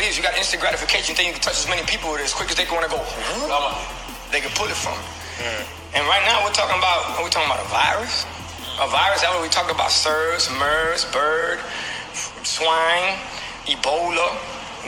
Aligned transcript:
it 0.00 0.08
is, 0.08 0.16
you 0.16 0.24
got 0.24 0.32
instant 0.36 0.64
gratification, 0.64 1.14
thing. 1.14 1.28
you 1.28 1.36
can 1.36 1.44
touch 1.44 1.60
as 1.60 1.68
many 1.68 1.84
people 1.84 2.08
with 2.08 2.24
it 2.24 2.24
as 2.24 2.32
quick 2.32 2.48
as 2.48 2.56
they 2.56 2.64
can 2.64 2.72
want 2.72 2.88
to 2.88 2.92
go. 2.92 3.04
Mm-hmm. 3.04 4.32
They 4.32 4.40
can 4.40 4.48
pull 4.56 4.66
it 4.72 4.78
from 4.78 4.96
you. 4.96 5.20
Mm. 5.44 6.00
And 6.00 6.02
right 6.08 6.24
now 6.24 6.40
we're 6.40 6.56
talking 6.56 6.78
about, 6.78 7.18
are 7.18 7.24
we 7.24 7.28
talking 7.28 7.50
about 7.50 7.60
a 7.60 7.68
virus? 7.68 8.24
A 8.80 8.88
virus, 8.88 9.20
that 9.20 9.28
what 9.36 9.44
we 9.44 9.52
talking 9.52 9.74
about 9.74 9.92
SARS, 9.92 10.48
MERS, 10.56 11.04
bird, 11.12 11.60
swine, 12.46 13.12
Ebola, 13.68 14.32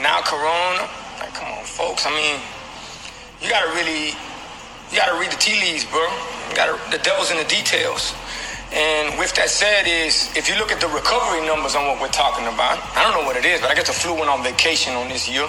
now 0.01 0.25
Corona. 0.25 0.89
Like, 1.21 1.33
come 1.37 1.51
on, 1.53 1.61
folks. 1.61 2.09
I 2.09 2.11
mean, 2.17 2.41
you 3.37 3.53
gotta 3.53 3.69
really, 3.77 4.17
you 4.89 4.95
gotta 4.97 5.13
read 5.19 5.29
the 5.29 5.37
tea 5.37 5.61
leaves, 5.61 5.85
bro. 5.85 6.01
You 6.49 6.55
gotta, 6.57 6.79
the 6.89 6.97
devil's 7.03 7.29
in 7.29 7.37
the 7.37 7.45
details. 7.45 8.17
And 8.73 9.19
with 9.21 9.33
that 9.37 9.53
said, 9.53 9.85
is 9.85 10.33
if 10.33 10.49
you 10.49 10.57
look 10.57 10.73
at 10.73 10.81
the 10.81 10.89
recovery 10.89 11.45
numbers 11.45 11.77
on 11.77 11.85
what 11.85 12.01
we're 12.01 12.09
talking 12.13 12.49
about, 12.49 12.81
I 12.97 13.05
don't 13.05 13.13
know 13.13 13.21
what 13.21 13.37
it 13.37 13.45
is, 13.45 13.61
but 13.61 13.69
I 13.69 13.77
guess 13.77 13.85
the 13.85 13.93
flu 13.93 14.17
went 14.17 14.33
on 14.33 14.41
vacation 14.41 14.97
on 14.97 15.07
this 15.13 15.29
year. 15.29 15.45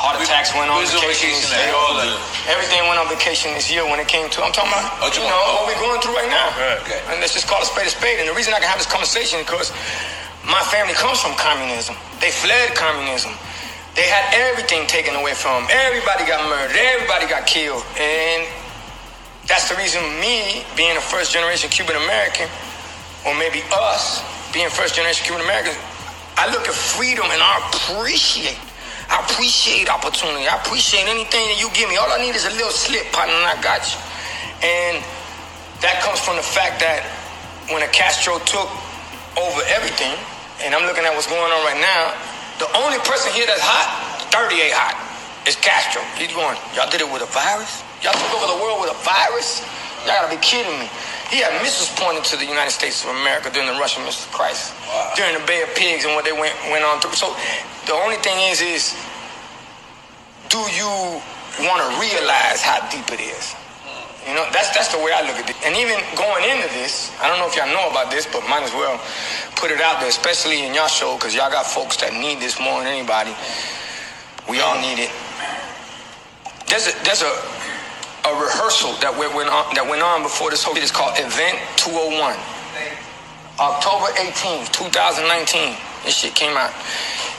Heart 0.00 0.18
attacks 0.24 0.50
went 0.56 0.72
on 0.72 0.80
vacation. 0.82 1.04
vacation 1.06 1.48
this 1.54 1.54
year. 1.54 1.76
All. 1.76 1.94
Everything 2.50 2.80
went 2.88 2.98
on 2.98 3.06
vacation 3.12 3.52
this 3.54 3.68
year 3.70 3.84
when 3.86 4.00
it 4.00 4.08
came 4.08 4.26
to. 4.32 4.40
I'm 4.42 4.50
talking 4.50 4.72
about, 4.72 4.90
Oh, 5.04 5.12
you 5.12 5.20
you 5.22 5.28
know, 5.28 5.36
want- 5.36 5.54
what 5.60 5.76
we're 5.76 5.82
going 5.84 6.00
through 6.00 6.16
right 6.18 6.32
now. 6.32 6.48
Okay. 6.82 6.98
And 7.12 7.20
let's 7.20 7.36
just 7.36 7.46
call 7.46 7.60
a 7.60 7.68
spade 7.68 7.86
a 7.86 7.94
spade. 7.94 8.18
And 8.18 8.26
the 8.26 8.34
reason 8.34 8.56
I 8.56 8.58
can 8.64 8.66
have 8.72 8.80
this 8.80 8.88
conversation 8.90 9.38
is 9.38 9.46
because 9.46 9.68
my 10.48 10.64
family 10.72 10.96
comes 10.96 11.20
from 11.20 11.36
communism. 11.36 11.94
They 12.18 12.32
fled 12.32 12.72
communism. 12.74 13.36
They 13.94 14.08
had 14.08 14.24
everything 14.34 14.88
taken 14.88 15.14
away 15.14 15.36
from 15.36 15.62
them. 15.62 15.70
Everybody 15.70 16.24
got 16.26 16.42
murdered. 16.48 16.74
Everybody 16.74 17.28
got 17.28 17.44
killed. 17.46 17.84
And 18.00 18.48
that's 18.48 18.63
the 19.74 19.82
reason 19.82 20.02
me, 20.22 20.62
being 20.78 20.94
a 20.96 21.02
first 21.02 21.34
generation 21.34 21.66
Cuban 21.66 21.98
American, 21.98 22.46
or 23.26 23.34
maybe 23.34 23.58
us, 23.74 24.22
being 24.54 24.70
first 24.70 24.94
generation 24.94 25.26
Cuban 25.26 25.42
Americans, 25.42 25.74
I 26.38 26.46
look 26.54 26.62
at 26.66 26.74
freedom 26.74 27.26
and 27.26 27.42
I 27.42 27.58
appreciate. 27.70 28.58
I 29.10 29.18
appreciate 29.26 29.90
opportunity. 29.90 30.46
I 30.46 30.56
appreciate 30.62 31.10
anything 31.10 31.42
that 31.50 31.58
you 31.58 31.68
give 31.74 31.90
me. 31.90 31.98
All 31.98 32.06
I 32.06 32.22
need 32.22 32.38
is 32.38 32.46
a 32.46 32.54
little 32.54 32.70
slip, 32.70 33.02
partner, 33.10 33.34
and 33.34 33.46
I 33.50 33.58
got 33.62 33.82
you. 33.82 33.98
And 34.62 35.02
that 35.82 36.00
comes 36.06 36.22
from 36.22 36.38
the 36.38 36.46
fact 36.46 36.78
that 36.78 37.02
when 37.74 37.82
a 37.82 37.90
Castro 37.90 38.38
took 38.46 38.70
over 39.34 39.60
everything, 39.74 40.14
and 40.62 40.70
I'm 40.70 40.86
looking 40.86 41.02
at 41.02 41.12
what's 41.18 41.28
going 41.28 41.50
on 41.50 41.60
right 41.66 41.82
now, 41.82 42.14
the 42.62 42.70
only 42.78 43.02
person 43.02 43.34
here 43.34 43.44
that's 43.50 43.62
hot, 43.62 44.30
38 44.30 44.70
hot, 44.70 44.94
is 45.50 45.58
Castro. 45.58 46.00
He's 46.14 46.32
going, 46.32 46.56
y'all 46.78 46.88
did 46.88 47.02
it 47.02 47.10
with 47.10 47.26
a 47.26 47.30
virus? 47.34 47.82
Y'all 48.04 48.12
took 48.12 48.36
over 48.36 48.52
the 48.52 48.60
world 48.60 48.84
with 48.84 48.92
a 48.92 49.00
virus? 49.00 49.64
Y'all 50.04 50.12
gotta 50.12 50.28
be 50.28 50.36
kidding 50.44 50.76
me. 50.76 50.92
He 51.32 51.40
had 51.40 51.56
missiles 51.64 51.88
pointed 51.96 52.20
to 52.28 52.36
the 52.36 52.44
United 52.44 52.70
States 52.70 53.00
of 53.00 53.16
America 53.16 53.48
during 53.48 53.64
the 53.64 53.80
Russian 53.80 54.04
Missile 54.04 54.28
Crisis, 54.28 54.76
during 55.16 55.32
the 55.32 55.40
Bay 55.48 55.64
of 55.64 55.72
Pigs 55.72 56.04
and 56.04 56.12
what 56.12 56.28
they 56.28 56.36
went, 56.36 56.52
went 56.68 56.84
on 56.84 57.00
through. 57.00 57.16
So 57.16 57.32
the 57.88 57.96
only 57.96 58.20
thing 58.20 58.36
is, 58.52 58.60
is 58.60 58.92
do 60.52 60.60
you 60.76 60.92
want 61.64 61.80
to 61.80 61.88
realize 61.96 62.60
how 62.60 62.84
deep 62.92 63.08
it 63.08 63.24
is? 63.24 63.56
You 64.28 64.36
know, 64.36 64.44
that's 64.52 64.68
that's 64.76 64.92
the 64.92 65.00
way 65.00 65.12
I 65.16 65.24
look 65.24 65.40
at 65.40 65.48
it. 65.48 65.56
And 65.64 65.72
even 65.72 65.96
going 66.12 66.44
into 66.44 66.68
this, 66.76 67.08
I 67.24 67.28
don't 67.32 67.40
know 67.40 67.48
if 67.48 67.56
y'all 67.56 67.72
know 67.72 67.88
about 67.88 68.12
this, 68.12 68.28
but 68.28 68.44
might 68.52 68.68
as 68.68 68.72
well 68.76 69.00
put 69.56 69.72
it 69.72 69.80
out 69.80 70.00
there, 70.00 70.12
especially 70.12 70.64
in 70.64 70.76
y'all 70.76 70.92
show, 70.92 71.16
because 71.16 71.34
y'all 71.34 71.50
got 71.50 71.64
folks 71.64 71.96
that 72.04 72.12
need 72.12 72.36
this 72.36 72.60
more 72.60 72.84
than 72.84 72.88
anybody. 72.88 73.32
We 74.44 74.60
all 74.60 74.76
need 74.76 75.00
it. 75.00 75.12
There's 76.68 76.88
a 76.88 76.92
there's 77.04 77.24
a 77.24 77.32
a 78.24 78.32
rehearsal 78.40 78.96
that 79.04 79.12
went, 79.12 79.34
on 79.36 79.74
that 79.74 79.84
went 79.84 80.00
on 80.00 80.22
before 80.22 80.48
this 80.48 80.64
whole 80.64 80.74
shit 80.74 80.82
is 80.82 80.90
called 80.90 81.12
Event 81.20 81.60
201. 81.76 82.32
October 83.60 84.08
18th, 84.16 84.72
2019. 84.72 85.76
This 86.04 86.16
shit 86.16 86.34
came 86.34 86.56
out. 86.56 86.72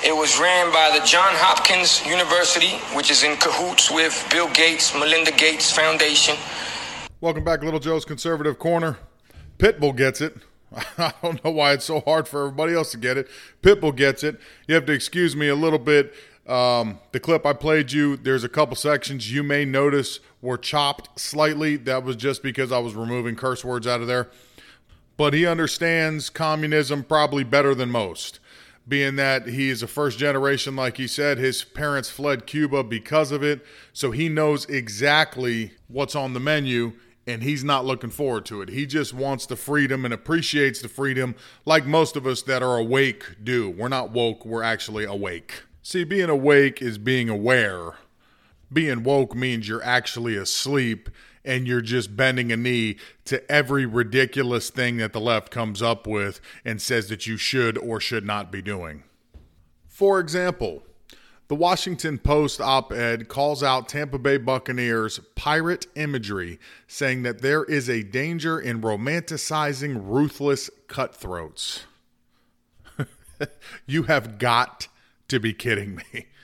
It 0.06 0.16
was 0.16 0.38
ran 0.38 0.72
by 0.72 0.96
the 0.98 1.04
John 1.04 1.34
Hopkins 1.42 2.06
University, 2.06 2.78
which 2.96 3.10
is 3.10 3.24
in 3.24 3.36
cahoots 3.38 3.90
with 3.90 4.14
Bill 4.30 4.48
Gates, 4.54 4.94
Melinda 4.94 5.32
Gates 5.32 5.72
Foundation. 5.72 6.36
Welcome 7.20 7.44
back, 7.44 7.64
Little 7.64 7.80
Joe's 7.80 8.06
Conservative 8.06 8.60
Corner. 8.60 8.98
Pitbull 9.58 9.96
gets 9.96 10.22
it. 10.22 10.38
I 11.00 11.14
don't 11.24 11.44
know 11.44 11.50
why 11.50 11.74
it's 11.74 11.86
so 11.86 12.02
hard 12.02 12.28
for 12.28 12.46
everybody 12.46 12.76
else 12.76 12.92
to 12.92 12.98
get 12.98 13.18
it. 13.18 13.28
Pitbull 13.64 13.96
gets 13.96 14.24
it. 14.24 14.40
You 14.68 14.76
have 14.76 14.86
to 14.86 14.94
excuse 14.94 15.36
me 15.36 15.48
a 15.48 15.56
little 15.56 15.80
bit. 15.80 16.14
Um, 16.48 17.00
the 17.12 17.20
clip 17.20 17.46
I 17.46 17.54
played 17.54 17.92
you, 17.92 18.18
there's 18.18 18.44
a 18.44 18.50
couple 18.50 18.76
sections 18.76 19.32
you 19.32 19.42
may 19.42 19.66
notice 19.66 20.20
were 20.42 20.58
chopped 20.58 21.20
slightly. 21.20 21.76
That 21.76 22.04
was 22.04 22.16
just 22.16 22.44
because 22.44 22.72
I 22.72 22.78
was 22.78 22.94
removing 22.94 23.36
curse 23.36 23.66
words 23.66 23.88
out 23.88 24.02
of 24.02 24.08
there. 24.08 24.30
But 25.18 25.34
he 25.34 25.46
understands 25.46 26.30
communism 26.30 27.04
probably 27.04 27.44
better 27.44 27.74
than 27.74 27.90
most, 27.90 28.40
being 28.88 29.16
that 29.16 29.48
he 29.48 29.70
is 29.70 29.82
a 29.82 29.88
first 29.88 30.20
generation, 30.20 30.76
like 30.76 30.98
he 30.98 31.08
said. 31.08 31.38
His 31.38 31.64
parents 31.64 32.10
fled 32.10 32.46
Cuba 32.46 32.84
because 32.84 33.32
of 33.32 33.42
it. 33.42 33.66
So 33.94 34.12
he 34.12 34.30
knows 34.30 34.66
exactly 34.66 35.72
what's 35.88 36.16
on 36.16 36.34
the 36.34 36.40
menu 36.40 36.94
and 37.28 37.42
he's 37.42 37.64
not 37.64 37.86
looking 37.86 38.12
forward 38.12 38.46
to 38.46 38.62
it. 38.62 38.70
He 38.70 38.86
just 38.86 39.14
wants 39.14 39.48
the 39.48 39.56
freedom 39.56 40.06
and 40.06 40.14
appreciates 40.14 40.82
the 40.82 40.88
freedom 40.88 41.36
like 41.66 41.88
most 41.88 42.16
of 42.16 42.28
us 42.28 42.44
that 42.44 42.62
are 42.62 42.78
awake 42.78 43.44
do. 43.44 43.70
We're 43.70 43.88
not 43.88 44.12
woke, 44.12 44.46
we're 44.46 44.62
actually 44.62 45.06
awake. 45.06 45.64
See, 45.88 46.04
being 46.04 46.32
awake 46.32 46.82
is 46.82 46.98
being 46.98 47.30
aware. 47.30 47.92
Being 48.74 49.04
woke 49.04 49.36
means 49.36 49.70
you're 49.70 49.84
actually 49.84 50.36
asleep 50.36 51.12
and 51.46 51.68
you're 51.68 51.80
just 51.80 52.18
bending 52.18 52.52
a 52.52 52.58
knee 52.58 52.98
to 53.26 53.52
every 53.52 53.86
ridiculous 53.86 54.72
thing 54.72 54.98
that 54.98 55.14
the 55.14 55.20
left 55.20 55.52
comes 55.52 55.84
up 55.84 56.08
with 56.08 56.42
and 56.66 56.82
says 56.82 57.08
that 57.10 57.28
you 57.28 57.38
should 57.38 57.78
or 57.78 58.00
should 58.00 58.26
not 58.26 58.52
be 58.52 58.64
doing. 58.64 59.04
For 59.86 60.20
example, 60.20 60.82
the 61.50 61.56
Washington 61.56 62.18
Post 62.18 62.60
op 62.60 62.92
ed 62.92 63.28
calls 63.28 63.62
out 63.62 63.88
Tampa 63.88 64.18
Bay 64.18 64.38
Buccaneers 64.38 65.20
pirate 65.36 65.86
imagery, 65.94 66.60
saying 66.88 67.22
that 67.22 67.44
there 67.44 67.64
is 67.64 67.92
a 67.92 68.02
danger 68.02 68.60
in 68.60 68.82
romanticizing 68.82 70.02
ruthless 70.04 70.72
cutthroats. 70.88 71.86
you 73.86 74.04
have 74.04 74.40
got 74.40 74.88
to 75.28 75.40
be 75.40 75.54
kidding 75.54 75.96
me. 75.96 76.28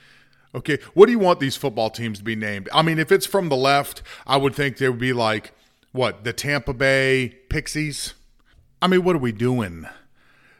Okay, 0.54 0.76
what 0.92 1.06
do 1.06 1.12
you 1.12 1.18
want 1.18 1.40
these 1.40 1.56
football 1.56 1.88
teams 1.88 2.18
to 2.18 2.24
be 2.24 2.36
named? 2.36 2.68
I 2.74 2.82
mean, 2.82 2.98
if 2.98 3.10
it's 3.10 3.24
from 3.24 3.48
the 3.48 3.56
left, 3.56 4.02
I 4.26 4.36
would 4.36 4.54
think 4.54 4.76
they 4.76 4.86
would 4.86 4.98
be 4.98 5.14
like, 5.14 5.52
what, 5.92 6.24
the 6.24 6.34
Tampa 6.34 6.74
Bay 6.74 7.38
Pixies? 7.48 8.12
I 8.82 8.86
mean, 8.86 9.02
what 9.02 9.16
are 9.16 9.20
we 9.20 9.32
doing? 9.32 9.86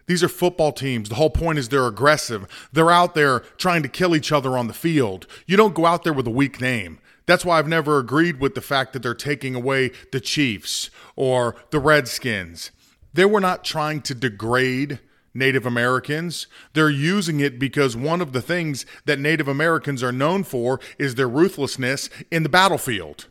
These 0.07 0.25
are 0.25 0.29
football 0.29 0.73
teams. 0.73 1.09
The 1.09 1.17
whole 1.17 1.31
point 1.31 1.59
is 1.59 1.69
they're 1.69 1.87
aggressive. 1.87 2.47
They're 2.73 2.91
out 2.91 3.15
there 3.15 3.41
trying 3.59 3.83
to 3.83 3.89
kill 3.89 4.17
each 4.17 4.33
other 4.33 4.57
on 4.57 4.67
the 4.67 4.73
field. 4.73 5.27
You 5.47 5.57
don't 5.57 5.75
go 5.75 5.87
out 5.87 6.05
there 6.05 6.13
with 6.13 6.27
a 6.27 6.31
weak 6.31 6.61
name. 6.61 6.99
That's 7.27 7.45
why 7.45 7.59
I've 7.59 7.69
never 7.69 7.99
agreed 7.99 8.41
with 8.41 8.55
the 8.55 8.61
fact 8.61 8.93
that 8.93 9.03
they're 9.03 9.15
taking 9.15 9.55
away 9.55 9.93
the 10.11 10.21
Chiefs 10.21 10.91
or 11.17 11.57
the 11.71 11.79
Redskins. 11.79 12.71
They 13.15 13.25
were 13.25 13.41
not 13.41 13.65
trying 13.65 14.03
to 14.03 14.15
degrade 14.15 14.99
Native 15.35 15.67
Americans. 15.67 16.47
They're 16.73 16.91
using 16.91 17.41
it 17.41 17.59
because 17.59 17.97
one 17.97 18.21
of 18.21 18.33
the 18.33 18.43
things 18.43 18.87
that 19.05 19.19
Native 19.19 19.49
Americans 19.49 20.03
are 20.03 20.13
known 20.13 20.45
for 20.45 20.81
is 20.99 21.15
their 21.15 21.29
ruthlessness 21.29 22.11
in 22.31 22.43
the 22.43 22.49
battlefield. 22.49 23.29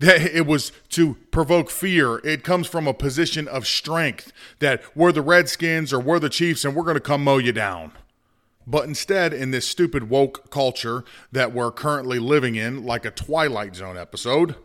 It 0.00 0.46
was 0.46 0.72
to 0.90 1.14
provoke 1.30 1.70
fear. 1.70 2.18
It 2.24 2.42
comes 2.42 2.66
from 2.66 2.88
a 2.88 2.94
position 2.94 3.46
of 3.46 3.68
strength 3.68 4.32
that 4.58 4.82
we're 4.96 5.12
the 5.12 5.22
Redskins 5.22 5.92
or 5.92 6.00
we're 6.00 6.18
the 6.18 6.28
Chiefs 6.28 6.64
and 6.64 6.74
we're 6.74 6.82
going 6.82 6.94
to 6.94 7.00
come 7.00 7.22
mow 7.22 7.38
you 7.38 7.52
down. 7.52 7.92
But 8.66 8.84
instead, 8.84 9.32
in 9.32 9.50
this 9.50 9.66
stupid 9.66 10.08
woke 10.08 10.50
culture 10.50 11.04
that 11.30 11.52
we're 11.52 11.70
currently 11.72 12.18
living 12.18 12.54
in, 12.54 12.84
like 12.84 13.04
a 13.04 13.10
Twilight 13.10 13.76
Zone 13.76 13.96
episode, 13.96 14.56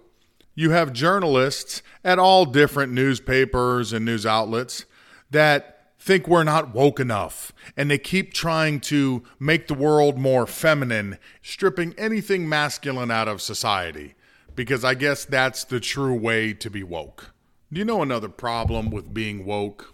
you 0.55 0.71
have 0.71 0.91
journalists 0.93 1.83
at 2.03 2.17
all 2.19 2.45
different 2.45 2.91
newspapers 2.91 3.93
and 3.93 4.05
news 4.05 4.25
outlets 4.25 4.85
that 5.29 5.76
think 6.07 6.27
we're 6.27 6.43
not 6.43 6.73
woke 6.73 6.99
enough. 6.99 7.51
And 7.75 7.91
they 7.91 7.97
keep 7.97 8.33
trying 8.33 8.79
to 8.81 9.23
make 9.39 9.67
the 9.67 9.73
world 9.73 10.17
more 10.17 10.47
feminine, 10.47 11.19
stripping 11.41 11.93
anything 11.97 12.47
masculine 12.47 13.11
out 13.11 13.27
of 13.27 13.41
society. 13.41 14.15
Because 14.55 14.83
I 14.83 14.95
guess 14.95 15.25
that's 15.25 15.63
the 15.63 15.79
true 15.79 16.15
way 16.15 16.53
to 16.53 16.69
be 16.69 16.81
woke. 16.81 17.31
Do 17.71 17.79
you 17.79 17.85
know 17.85 18.01
another 18.01 18.29
problem 18.29 18.89
with 18.89 19.13
being 19.13 19.45
woke? 19.45 19.93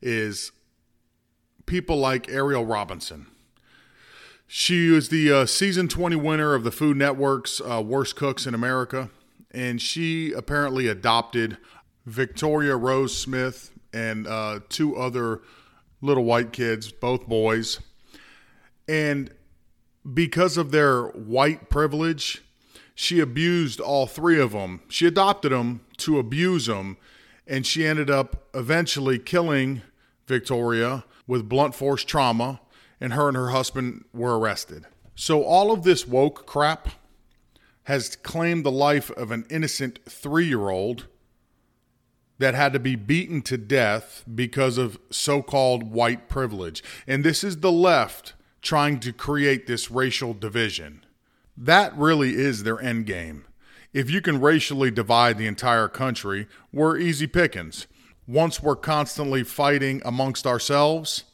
Is 0.00 0.52
people 1.68 1.98
like 1.98 2.28
Ariel 2.30 2.64
Robinson. 2.64 3.26
She 4.46 4.88
was 4.88 5.10
the 5.10 5.30
uh, 5.30 5.46
season 5.46 5.86
20 5.86 6.16
winner 6.16 6.54
of 6.54 6.64
the 6.64 6.72
Food 6.72 6.96
Network's 6.96 7.60
uh, 7.60 7.82
Worst 7.84 8.16
Cooks 8.16 8.46
in 8.46 8.54
America, 8.54 9.10
and 9.50 9.80
she 9.80 10.32
apparently 10.32 10.88
adopted 10.88 11.58
Victoria 12.06 12.74
Rose 12.74 13.16
Smith 13.16 13.70
and 13.92 14.26
uh, 14.26 14.60
two 14.68 14.96
other 14.96 15.40
little 16.00 16.24
white 16.24 16.52
kids, 16.52 16.92
both 16.92 17.26
boys. 17.26 17.80
And 18.88 19.30
because 20.14 20.56
of 20.56 20.70
their 20.70 21.04
white 21.04 21.68
privilege, 21.68 22.42
she 22.94 23.20
abused 23.20 23.80
all 23.80 24.06
three 24.06 24.40
of 24.40 24.52
them. 24.52 24.80
She 24.88 25.06
adopted 25.06 25.52
them 25.52 25.80
to 25.98 26.18
abuse 26.18 26.66
them, 26.66 26.96
and 27.46 27.66
she 27.66 27.86
ended 27.86 28.10
up 28.10 28.48
eventually 28.54 29.18
killing 29.18 29.82
Victoria 30.26 31.04
with 31.26 31.48
blunt 31.48 31.74
force 31.74 32.04
trauma. 32.04 32.60
and 33.00 33.12
her 33.12 33.28
and 33.28 33.36
her 33.36 33.50
husband 33.50 34.04
were 34.12 34.36
arrested. 34.38 34.84
So 35.14 35.44
all 35.44 35.70
of 35.70 35.84
this 35.84 36.06
woke 36.06 36.46
crap 36.46 36.88
has 37.84 38.16
claimed 38.16 38.64
the 38.64 38.72
life 38.72 39.10
of 39.12 39.30
an 39.30 39.46
innocent 39.48 40.00
three 40.08 40.46
year 40.46 40.68
old 40.68 41.06
that 42.38 42.54
had 42.54 42.72
to 42.72 42.78
be 42.78 42.96
beaten 42.96 43.42
to 43.42 43.58
death 43.58 44.24
because 44.32 44.78
of 44.78 44.98
so 45.10 45.42
called 45.42 45.90
white 45.92 46.28
privilege. 46.28 46.82
And 47.06 47.24
this 47.24 47.42
is 47.42 47.58
the 47.58 47.72
left 47.72 48.34
trying 48.62 49.00
to 49.00 49.12
create 49.12 49.66
this 49.66 49.90
racial 49.90 50.34
division. 50.34 51.04
That 51.56 51.96
really 51.96 52.34
is 52.34 52.62
their 52.62 52.80
end 52.80 53.06
game. 53.06 53.44
If 53.92 54.10
you 54.10 54.20
can 54.20 54.40
racially 54.40 54.90
divide 54.90 55.38
the 55.38 55.46
entire 55.46 55.88
country, 55.88 56.46
we're 56.72 56.98
easy 56.98 57.26
pickings. 57.26 57.86
Once 58.26 58.62
we're 58.62 58.76
constantly 58.76 59.42
fighting 59.42 60.02
amongst 60.04 60.46
ourselves, 60.46 61.24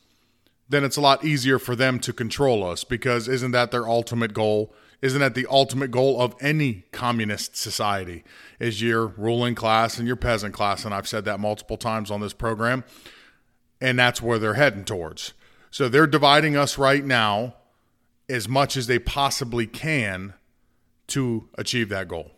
then 0.69 0.85
it's 0.85 0.97
a 0.97 1.01
lot 1.01 1.25
easier 1.25 1.59
for 1.59 1.77
them 1.77 1.99
to 1.99 2.13
control 2.13 2.65
us 2.65 2.85
because 2.85 3.29
isn't 3.29 3.51
that 3.51 3.71
their 3.71 3.89
ultimate 3.89 4.33
goal? 4.33 4.73
Isn't 5.05 5.21
that 5.21 5.35
the 5.35 5.47
ultimate 5.51 5.91
goal 5.91 6.19
of 6.19 6.35
any 6.41 6.85
communist 6.91 7.59
society? 7.59 8.25
Is 8.59 8.81
your 8.81 9.09
ruling 9.09 9.55
class 9.55 9.99
and 9.99 10.07
your 10.07 10.17
peasant 10.17 10.55
class, 10.55 10.87
and 10.87 10.95
I've 10.95 11.07
said 11.07 11.27
that 11.27 11.39
multiple 11.39 11.77
times 11.77 12.11
on 12.11 12.23
this 12.23 12.33
program, 12.33 12.85
and 13.83 13.99
that's 13.99 14.23
where 14.23 14.39
they're 14.39 14.55
heading 14.55 14.83
towards. 14.83 15.35
So 15.71 15.91
they're 15.91 16.07
dividing 16.07 16.57
us 16.57 16.79
right 16.79 17.05
now 17.05 17.57
as 18.31 18.49
much 18.49 18.79
as 18.79 18.87
they 18.87 18.99
possibly 18.99 19.67
can 19.67 20.33
to 21.09 21.51
achieve 21.59 21.91
that 21.91 22.09
goal. 22.09 22.31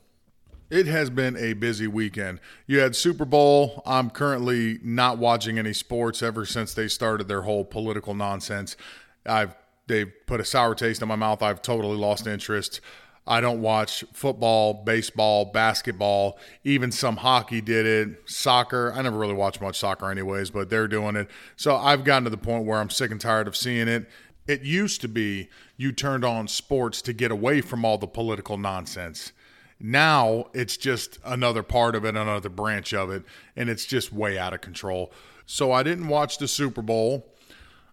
It 0.69 0.89
has 0.89 1.09
been 1.09 1.37
a 1.37 1.53
busy 1.53 1.87
weekend. 1.87 2.41
You 2.67 2.81
had 2.81 2.97
Super 2.97 3.25
Bowl. 3.25 3.81
I'm 3.87 4.11
currently 4.11 4.81
not 4.83 5.19
watching 5.19 5.57
any 5.57 5.73
sports 5.73 6.21
ever 6.21 6.45
since 6.45 6.75
they 6.75 6.89
started 6.89 7.29
their 7.29 7.43
whole 7.43 7.65
political 7.65 8.13
nonsense. 8.13 8.77
I've 9.25 9.55
they've 9.87 10.13
put 10.27 10.41
a 10.41 10.45
sour 10.45 10.75
taste 10.75 11.03
in 11.03 11.09
my 11.09 11.17
mouth. 11.17 11.43
I've 11.43 11.63
totally 11.63 11.97
lost 11.97 12.27
interest. 12.27 12.81
I 13.29 13.41
don't 13.41 13.61
watch 13.61 14.05
football, 14.13 14.73
baseball, 14.85 15.47
basketball, 15.47 16.39
even 16.63 16.93
some 16.93 17.17
hockey 17.17 17.61
did 17.61 17.85
it, 17.85 18.21
soccer. 18.27 18.93
I 18.95 19.03
never 19.03 19.19
really 19.19 19.35
watch 19.35 19.61
much 19.61 19.79
soccer 19.79 20.11
anyways, 20.11 20.51
but 20.51 20.71
they're 20.71 20.87
doing 20.87 21.17
it. 21.17 21.29
So 21.57 21.75
I've 21.75 22.05
gotten 22.05 22.25
to 22.25 22.31
the 22.31 22.37
point 22.37 22.67
where 22.67 22.79
I'm 22.79 22.91
sick 22.91 23.11
and 23.11 23.21
tired 23.21 23.49
of 23.49 23.57
seeing 23.57 23.89
it. 23.89 24.09
It 24.47 24.63
used 24.63 25.01
to 25.01 25.09
be 25.09 25.49
you 25.77 25.91
turned 25.91 26.25
on 26.25 26.47
sports 26.47 27.03
to 27.03 27.13
get 27.13 27.33
away 27.33 27.61
from 27.63 27.85
all 27.85 27.99
the 27.99 28.07
political 28.07 28.57
nonsense. 28.57 29.33
Now 29.81 30.47
it's 30.55 30.77
just 30.77 31.19
another 31.25 31.65
part 31.65 31.97
of 31.97 32.05
it, 32.05 32.17
another 32.17 32.49
branch 32.49 32.95
of 32.95 33.11
it, 33.11 33.25
and 33.57 33.69
it's 33.69 33.85
just 33.85 34.13
way 34.13 34.39
out 34.39 34.55
of 34.55 34.61
control. 34.61 35.13
So 35.47 35.73
I 35.73 35.83
didn't 35.83 36.07
watch 36.07 36.39
the 36.39 36.47
Super 36.47 36.81
Bowl, 36.81 37.27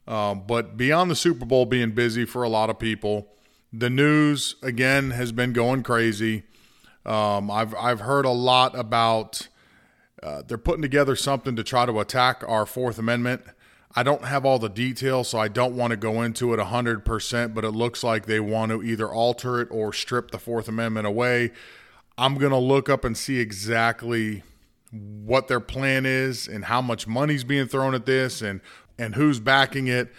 um, 0.07 0.43
but 0.45 0.77
beyond 0.77 1.09
the 1.09 1.15
Super 1.15 1.45
Bowl 1.45 1.65
being 1.65 1.91
busy 1.91 2.25
for 2.25 2.43
a 2.43 2.49
lot 2.49 2.69
of 2.69 2.79
people, 2.79 3.27
the 3.71 3.89
news 3.89 4.55
again 4.61 5.11
has 5.11 5.31
been 5.31 5.53
going 5.53 5.83
crazy. 5.83 6.43
Um, 7.05 7.49
I've 7.49 7.73
I've 7.75 8.01
heard 8.01 8.25
a 8.25 8.31
lot 8.31 8.77
about 8.77 9.47
uh, 10.21 10.41
they're 10.47 10.57
putting 10.57 10.81
together 10.81 11.15
something 11.15 11.55
to 11.55 11.63
try 11.63 11.85
to 11.85 11.99
attack 11.99 12.43
our 12.47 12.65
Fourth 12.65 12.97
Amendment. 12.97 13.43
I 13.95 14.03
don't 14.03 14.25
have 14.25 14.45
all 14.45 14.57
the 14.57 14.69
details, 14.69 15.29
so 15.29 15.37
I 15.37 15.47
don't 15.47 15.75
want 15.75 15.91
to 15.91 15.97
go 15.97 16.23
into 16.23 16.53
it 16.53 16.59
100%, 16.59 17.53
but 17.53 17.63
it 17.63 17.71
looks 17.71 18.03
like 18.03 18.25
they 18.25 18.39
want 18.39 18.71
to 18.71 18.81
either 18.81 19.07
alter 19.07 19.61
it 19.61 19.67
or 19.69 19.93
strip 19.93 20.31
the 20.31 20.39
Fourth 20.39 20.67
Amendment 20.67 21.05
away. 21.05 21.51
I'm 22.17 22.35
going 22.37 22.51
to 22.51 22.57
look 22.57 22.89
up 22.89 23.05
and 23.05 23.15
see 23.15 23.39
exactly 23.39 24.41
what 24.91 25.47
their 25.47 25.59
plan 25.59 26.05
is 26.05 26.47
and 26.47 26.65
how 26.65 26.81
much 26.81 27.05
money's 27.05 27.43
being 27.43 27.67
thrown 27.67 27.93
at 27.93 28.05
this 28.05 28.41
and, 28.41 28.61
and 28.97 29.15
who's 29.15 29.39
backing 29.39 29.87
it 29.87 30.11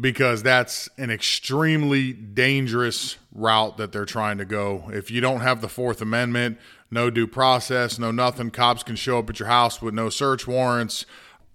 because 0.00 0.42
that's 0.42 0.88
an 0.98 1.10
extremely 1.10 2.12
dangerous 2.12 3.16
route 3.32 3.76
that 3.76 3.92
they're 3.92 4.04
trying 4.04 4.38
to 4.38 4.44
go. 4.44 4.90
If 4.92 5.10
you 5.10 5.20
don't 5.20 5.40
have 5.40 5.60
the 5.60 5.68
Fourth 5.68 6.00
Amendment, 6.00 6.58
no 6.90 7.10
due 7.10 7.26
process, 7.26 7.98
no 7.98 8.10
nothing, 8.10 8.50
cops 8.50 8.82
can 8.82 8.96
show 8.96 9.18
up 9.18 9.30
at 9.30 9.38
your 9.38 9.48
house 9.48 9.80
with 9.80 9.94
no 9.94 10.10
search 10.10 10.46
warrants 10.46 11.06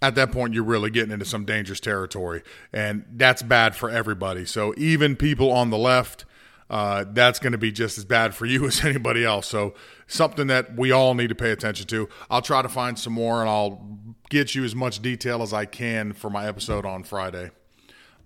at 0.01 0.15
that 0.15 0.31
point 0.31 0.53
you're 0.53 0.63
really 0.63 0.89
getting 0.89 1.11
into 1.11 1.25
some 1.25 1.45
dangerous 1.45 1.79
territory 1.79 2.41
and 2.71 3.05
that's 3.15 3.41
bad 3.41 3.75
for 3.75 3.89
everybody 3.89 4.45
so 4.45 4.73
even 4.77 5.15
people 5.15 5.51
on 5.51 5.69
the 5.69 5.77
left 5.77 6.25
uh, 6.69 7.05
that's 7.11 7.39
going 7.39 7.51
to 7.51 7.57
be 7.57 7.71
just 7.71 7.97
as 7.97 8.05
bad 8.05 8.35
for 8.35 8.45
you 8.45 8.65
as 8.67 8.83
anybody 8.83 9.23
else 9.23 9.47
so 9.47 9.73
something 10.07 10.47
that 10.47 10.75
we 10.75 10.91
all 10.91 11.13
need 11.13 11.29
to 11.29 11.35
pay 11.35 11.51
attention 11.51 11.85
to 11.87 12.07
i'll 12.29 12.41
try 12.41 12.61
to 12.61 12.69
find 12.69 12.97
some 12.97 13.13
more 13.13 13.41
and 13.41 13.49
i'll 13.49 13.97
get 14.29 14.55
you 14.55 14.63
as 14.63 14.75
much 14.75 15.01
detail 15.01 15.41
as 15.41 15.53
i 15.53 15.65
can 15.65 16.13
for 16.13 16.29
my 16.29 16.47
episode 16.47 16.85
on 16.85 17.03
friday 17.03 17.49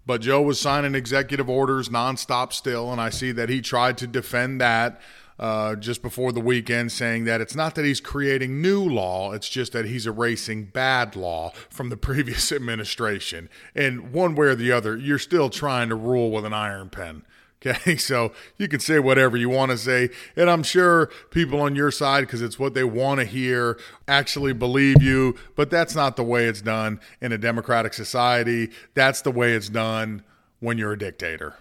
but 0.05 0.21
joe 0.21 0.41
was 0.41 0.59
signing 0.59 0.95
executive 0.95 1.49
orders 1.49 1.89
nonstop 1.89 2.51
still 2.53 2.91
and 2.91 2.99
i 2.99 3.09
see 3.09 3.31
that 3.31 3.49
he 3.49 3.61
tried 3.61 3.97
to 3.97 4.07
defend 4.07 4.59
that 4.59 5.01
uh, 5.39 5.75
just 5.75 6.01
before 6.01 6.31
the 6.31 6.39
weekend 6.39 6.91
saying 6.91 7.25
that 7.25 7.41
it's 7.41 7.55
not 7.55 7.75
that 7.75 7.85
he's 7.85 7.99
creating 7.99 8.61
new 8.61 8.83
law, 8.83 9.33
it's 9.33 9.49
just 9.49 9.73
that 9.73 9.85
he's 9.85 10.05
erasing 10.05 10.65
bad 10.65 11.15
law 11.15 11.51
from 11.69 11.89
the 11.89 11.97
previous 12.09 12.51
administration. 12.51 13.49
And 13.75 14.13
one 14.13 14.35
way 14.35 14.47
or 14.47 14.55
the 14.55 14.71
other, 14.71 14.95
you're 14.95 15.19
still 15.19 15.49
trying 15.49 15.89
to 15.89 15.95
rule 15.95 16.31
with 16.31 16.45
an 16.45 16.53
iron 16.53 16.89
pen. 16.89 17.23
Okay, 17.65 17.95
so 17.97 18.33
you 18.57 18.67
can 18.67 18.79
say 18.79 18.99
whatever 18.99 19.37
you 19.37 19.49
want 19.49 19.71
to 19.71 19.77
say, 19.77 20.09
and 20.35 20.49
I'm 20.49 20.63
sure 20.63 21.09
people 21.31 21.61
on 21.61 21.75
your 21.75 21.91
side, 21.91 22.21
because 22.21 22.41
it's 22.41 22.59
what 22.59 22.73
they 22.73 22.83
want 22.83 23.19
to 23.19 23.25
hear, 23.25 23.79
actually 24.07 24.53
believe 24.53 25.01
you, 25.01 25.35
but 25.55 25.69
that's 25.69 25.95
not 25.95 26.15
the 26.15 26.23
way 26.23 26.45
it's 26.45 26.61
done 26.61 26.99
in 27.21 27.31
a 27.31 27.37
democratic 27.37 27.93
society. 27.93 28.71
That's 28.93 29.21
the 29.21 29.31
way 29.31 29.53
it's 29.53 29.69
done 29.69 30.23
when 30.59 30.77
you're 30.77 30.93
a 30.93 30.97
dictator. 30.97 31.55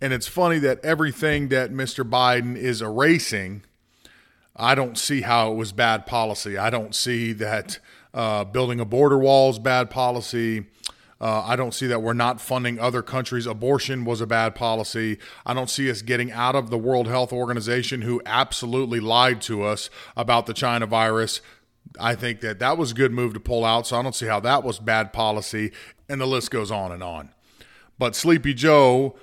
And 0.00 0.12
it's 0.12 0.26
funny 0.26 0.58
that 0.60 0.84
everything 0.84 1.48
that 1.48 1.70
Mr. 1.70 2.08
Biden 2.08 2.56
is 2.56 2.82
erasing, 2.82 3.62
I 4.56 4.74
don't 4.74 4.98
see 4.98 5.20
how 5.20 5.52
it 5.52 5.54
was 5.54 5.72
bad 5.72 6.06
policy. 6.06 6.58
I 6.58 6.70
don't 6.70 6.94
see 6.94 7.32
that 7.34 7.78
uh, 8.12 8.44
building 8.44 8.80
a 8.80 8.84
border 8.84 9.18
wall 9.18 9.50
is 9.50 9.58
bad 9.58 9.90
policy. 9.90 10.66
Uh, 11.22 11.44
I 11.46 11.54
don't 11.54 11.72
see 11.72 11.86
that 11.86 12.02
we're 12.02 12.14
not 12.14 12.40
funding 12.40 12.80
other 12.80 13.00
countries. 13.00 13.46
Abortion 13.46 14.04
was 14.04 14.20
a 14.20 14.26
bad 14.26 14.56
policy. 14.56 15.18
I 15.46 15.54
don't 15.54 15.70
see 15.70 15.88
us 15.88 16.02
getting 16.02 16.32
out 16.32 16.56
of 16.56 16.68
the 16.68 16.76
World 16.76 17.06
Health 17.06 17.32
Organization, 17.32 18.02
who 18.02 18.20
absolutely 18.26 18.98
lied 18.98 19.40
to 19.42 19.62
us 19.62 19.88
about 20.16 20.46
the 20.46 20.52
China 20.52 20.84
virus. 20.84 21.40
I 22.00 22.16
think 22.16 22.40
that 22.40 22.58
that 22.58 22.76
was 22.76 22.90
a 22.90 22.94
good 22.94 23.12
move 23.12 23.34
to 23.34 23.40
pull 23.40 23.64
out. 23.64 23.86
So 23.86 23.98
I 23.98 24.02
don't 24.02 24.16
see 24.16 24.26
how 24.26 24.40
that 24.40 24.64
was 24.64 24.80
bad 24.80 25.12
policy. 25.12 25.70
And 26.08 26.20
the 26.20 26.26
list 26.26 26.50
goes 26.50 26.72
on 26.72 26.90
and 26.90 27.04
on. 27.04 27.30
But 28.00 28.16
Sleepy 28.16 28.52
Joe 28.52 29.14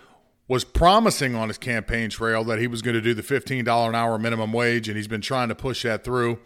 was 0.47 0.63
promising 0.63 1.35
on 1.35 1.49
his 1.49 1.57
campaign 1.57 2.09
trail 2.09 2.45
that 2.45 2.59
he 2.59 2.67
was 2.67 2.81
going 2.81 2.95
to 2.95 3.01
do 3.01 3.13
the 3.13 3.21
$15 3.21 3.89
an 3.89 3.95
hour 3.95 4.17
minimum 4.17 4.53
wage, 4.53 4.87
and 4.87 4.95
he's 4.95 5.07
been 5.07 5.21
trying 5.21 5.49
to 5.49 5.55
push 5.55 5.83
that 5.83 6.05
through 6.05 6.39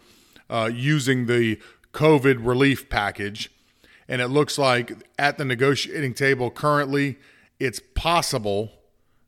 uh, 0.50 0.68
using 0.72 1.26
the 1.26 1.60
COVID 1.92 2.44
relief 2.44 2.88
package. 2.88 3.50
And 4.08 4.20
it 4.20 4.28
looks 4.28 4.58
like 4.58 4.92
at 5.18 5.38
the 5.38 5.44
negotiating 5.44 6.14
table 6.14 6.50
currently, 6.50 7.18
it's 7.58 7.80
possible 7.94 8.72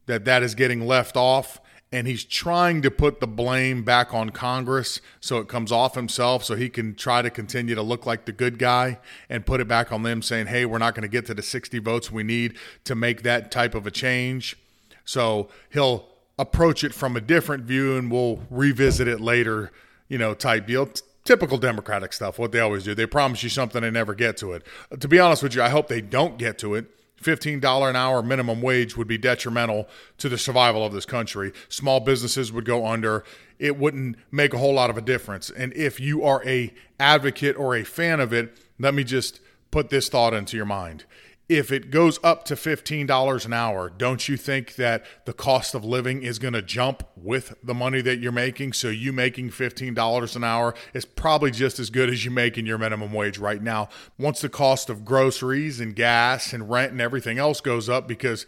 that 0.06 0.24
that 0.24 0.42
is 0.42 0.54
getting 0.54 0.86
left 0.86 1.16
off. 1.16 1.60
And 1.92 2.06
he's 2.06 2.24
trying 2.24 2.82
to 2.82 2.90
put 2.90 3.20
the 3.20 3.28
blame 3.28 3.84
back 3.84 4.12
on 4.12 4.30
Congress 4.30 5.00
so 5.20 5.38
it 5.38 5.48
comes 5.48 5.70
off 5.70 5.94
himself 5.94 6.44
so 6.44 6.56
he 6.56 6.68
can 6.68 6.94
try 6.96 7.22
to 7.22 7.30
continue 7.30 7.74
to 7.76 7.82
look 7.82 8.04
like 8.04 8.24
the 8.24 8.32
good 8.32 8.58
guy 8.58 8.98
and 9.30 9.46
put 9.46 9.60
it 9.60 9.68
back 9.68 9.92
on 9.92 10.02
them 10.02 10.20
saying, 10.20 10.48
hey, 10.48 10.66
we're 10.66 10.78
not 10.78 10.94
going 10.94 11.02
to 11.02 11.08
get 11.08 11.26
to 11.26 11.34
the 11.34 11.42
60 11.42 11.78
votes 11.78 12.10
we 12.10 12.24
need 12.24 12.58
to 12.84 12.96
make 12.96 13.22
that 13.22 13.52
type 13.52 13.74
of 13.74 13.86
a 13.86 13.90
change. 13.90 14.56
So 15.04 15.48
he'll 15.70 16.08
approach 16.38 16.82
it 16.84 16.92
from 16.92 17.16
a 17.16 17.20
different 17.20 17.64
view 17.64 17.96
and 17.96 18.10
we'll 18.10 18.40
revisit 18.50 19.06
it 19.08 19.20
later, 19.20 19.70
you 20.08 20.18
know, 20.18 20.34
type 20.34 20.66
deal. 20.66 20.90
Typical 21.26 21.58
Democratic 21.58 22.12
stuff, 22.12 22.38
what 22.38 22.52
they 22.52 22.60
always 22.60 22.84
do. 22.84 22.94
They 22.94 23.04
promise 23.04 23.42
you 23.42 23.48
something 23.48 23.82
and 23.82 23.92
never 23.92 24.14
get 24.14 24.36
to 24.38 24.52
it. 24.52 24.64
Uh, 24.92 24.96
to 24.96 25.08
be 25.08 25.18
honest 25.18 25.42
with 25.42 25.56
you, 25.56 25.62
I 25.62 25.68
hope 25.68 25.88
they 25.88 26.00
don't 26.00 26.38
get 26.38 26.56
to 26.58 26.76
it. 26.76 26.86
$15 27.20 27.90
an 27.90 27.96
hour 27.96 28.22
minimum 28.22 28.62
wage 28.62 28.96
would 28.96 29.08
be 29.08 29.18
detrimental 29.18 29.88
to 30.18 30.28
the 30.28 30.38
survival 30.38 30.86
of 30.86 30.92
this 30.92 31.04
country. 31.04 31.52
Small 31.68 31.98
businesses 31.98 32.52
would 32.52 32.64
go 32.64 32.86
under. 32.86 33.24
It 33.58 33.76
wouldn't 33.76 34.16
make 34.30 34.54
a 34.54 34.58
whole 34.58 34.74
lot 34.74 34.88
of 34.88 34.96
a 34.96 35.00
difference. 35.00 35.50
And 35.50 35.72
if 35.74 35.98
you 35.98 36.22
are 36.22 36.46
a 36.46 36.72
advocate 37.00 37.56
or 37.56 37.74
a 37.74 37.84
fan 37.84 38.20
of 38.20 38.32
it, 38.32 38.56
let 38.78 38.94
me 38.94 39.02
just 39.02 39.40
put 39.72 39.90
this 39.90 40.08
thought 40.08 40.32
into 40.32 40.56
your 40.56 40.66
mind 40.66 41.04
if 41.48 41.70
it 41.70 41.90
goes 41.90 42.18
up 42.24 42.44
to 42.44 42.54
$15 42.54 43.46
an 43.46 43.52
hour, 43.52 43.88
don't 43.88 44.28
you 44.28 44.36
think 44.36 44.74
that 44.74 45.04
the 45.26 45.32
cost 45.32 45.74
of 45.74 45.84
living 45.84 46.22
is 46.22 46.40
going 46.40 46.54
to 46.54 46.62
jump 46.62 47.04
with 47.16 47.54
the 47.62 47.74
money 47.74 48.00
that 48.00 48.18
you're 48.18 48.32
making? 48.32 48.72
So, 48.72 48.88
you 48.88 49.12
making 49.12 49.50
$15 49.50 50.36
an 50.36 50.44
hour 50.44 50.74
is 50.92 51.04
probably 51.04 51.52
just 51.52 51.78
as 51.78 51.90
good 51.90 52.10
as 52.10 52.24
you 52.24 52.32
making 52.32 52.66
your 52.66 52.78
minimum 52.78 53.12
wage 53.12 53.38
right 53.38 53.62
now. 53.62 53.88
Once 54.18 54.40
the 54.40 54.48
cost 54.48 54.90
of 54.90 55.04
groceries 55.04 55.78
and 55.78 55.94
gas 55.94 56.52
and 56.52 56.68
rent 56.68 56.92
and 56.92 57.00
everything 57.00 57.38
else 57.38 57.60
goes 57.60 57.88
up, 57.88 58.08
because 58.08 58.46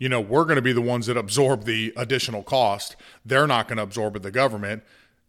you 0.00 0.08
know, 0.08 0.20
we're 0.20 0.44
going 0.44 0.56
to 0.56 0.62
be 0.62 0.72
the 0.72 0.80
ones 0.80 1.06
that 1.06 1.18
absorb 1.18 1.64
the 1.64 1.92
additional 1.94 2.42
cost. 2.42 2.96
They're 3.24 3.46
not 3.46 3.68
going 3.68 3.76
to 3.76 3.82
absorb 3.82 4.16
it, 4.16 4.22
the 4.22 4.30
government. 4.30 4.82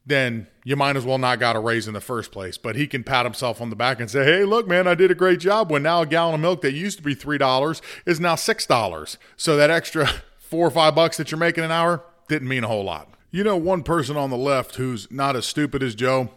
Then 0.05 0.47
you 0.63 0.75
might 0.75 0.95
as 0.95 1.05
well 1.05 1.17
not 1.17 1.39
got 1.39 1.55
a 1.55 1.59
raise 1.59 1.87
in 1.87 1.93
the 1.93 2.01
first 2.01 2.31
place. 2.31 2.57
But 2.57 2.75
he 2.75 2.87
can 2.87 3.03
pat 3.03 3.25
himself 3.25 3.61
on 3.61 3.69
the 3.69 3.75
back 3.75 3.99
and 3.99 4.09
say, 4.09 4.23
hey, 4.23 4.43
look, 4.43 4.67
man, 4.67 4.87
I 4.87 4.95
did 4.95 5.11
a 5.11 5.15
great 5.15 5.39
job 5.39 5.71
when 5.71 5.83
now 5.83 6.01
a 6.01 6.05
gallon 6.05 6.35
of 6.35 6.41
milk 6.41 6.61
that 6.61 6.73
used 6.73 6.97
to 6.97 7.03
be 7.03 7.15
$3 7.15 7.81
is 8.05 8.19
now 8.19 8.35
$6. 8.35 9.17
So 9.37 9.57
that 9.57 9.69
extra 9.69 10.07
four 10.39 10.67
or 10.67 10.71
five 10.71 10.95
bucks 10.95 11.17
that 11.17 11.31
you're 11.31 11.39
making 11.39 11.63
an 11.63 11.71
hour 11.71 12.03
didn't 12.27 12.47
mean 12.47 12.63
a 12.63 12.67
whole 12.67 12.83
lot. 12.83 13.13
You 13.29 13.43
know, 13.43 13.55
one 13.55 13.83
person 13.83 14.17
on 14.17 14.29
the 14.29 14.37
left 14.37 14.75
who's 14.75 15.09
not 15.11 15.35
as 15.35 15.45
stupid 15.45 15.81
as 15.81 15.95
Joe, 15.95 16.31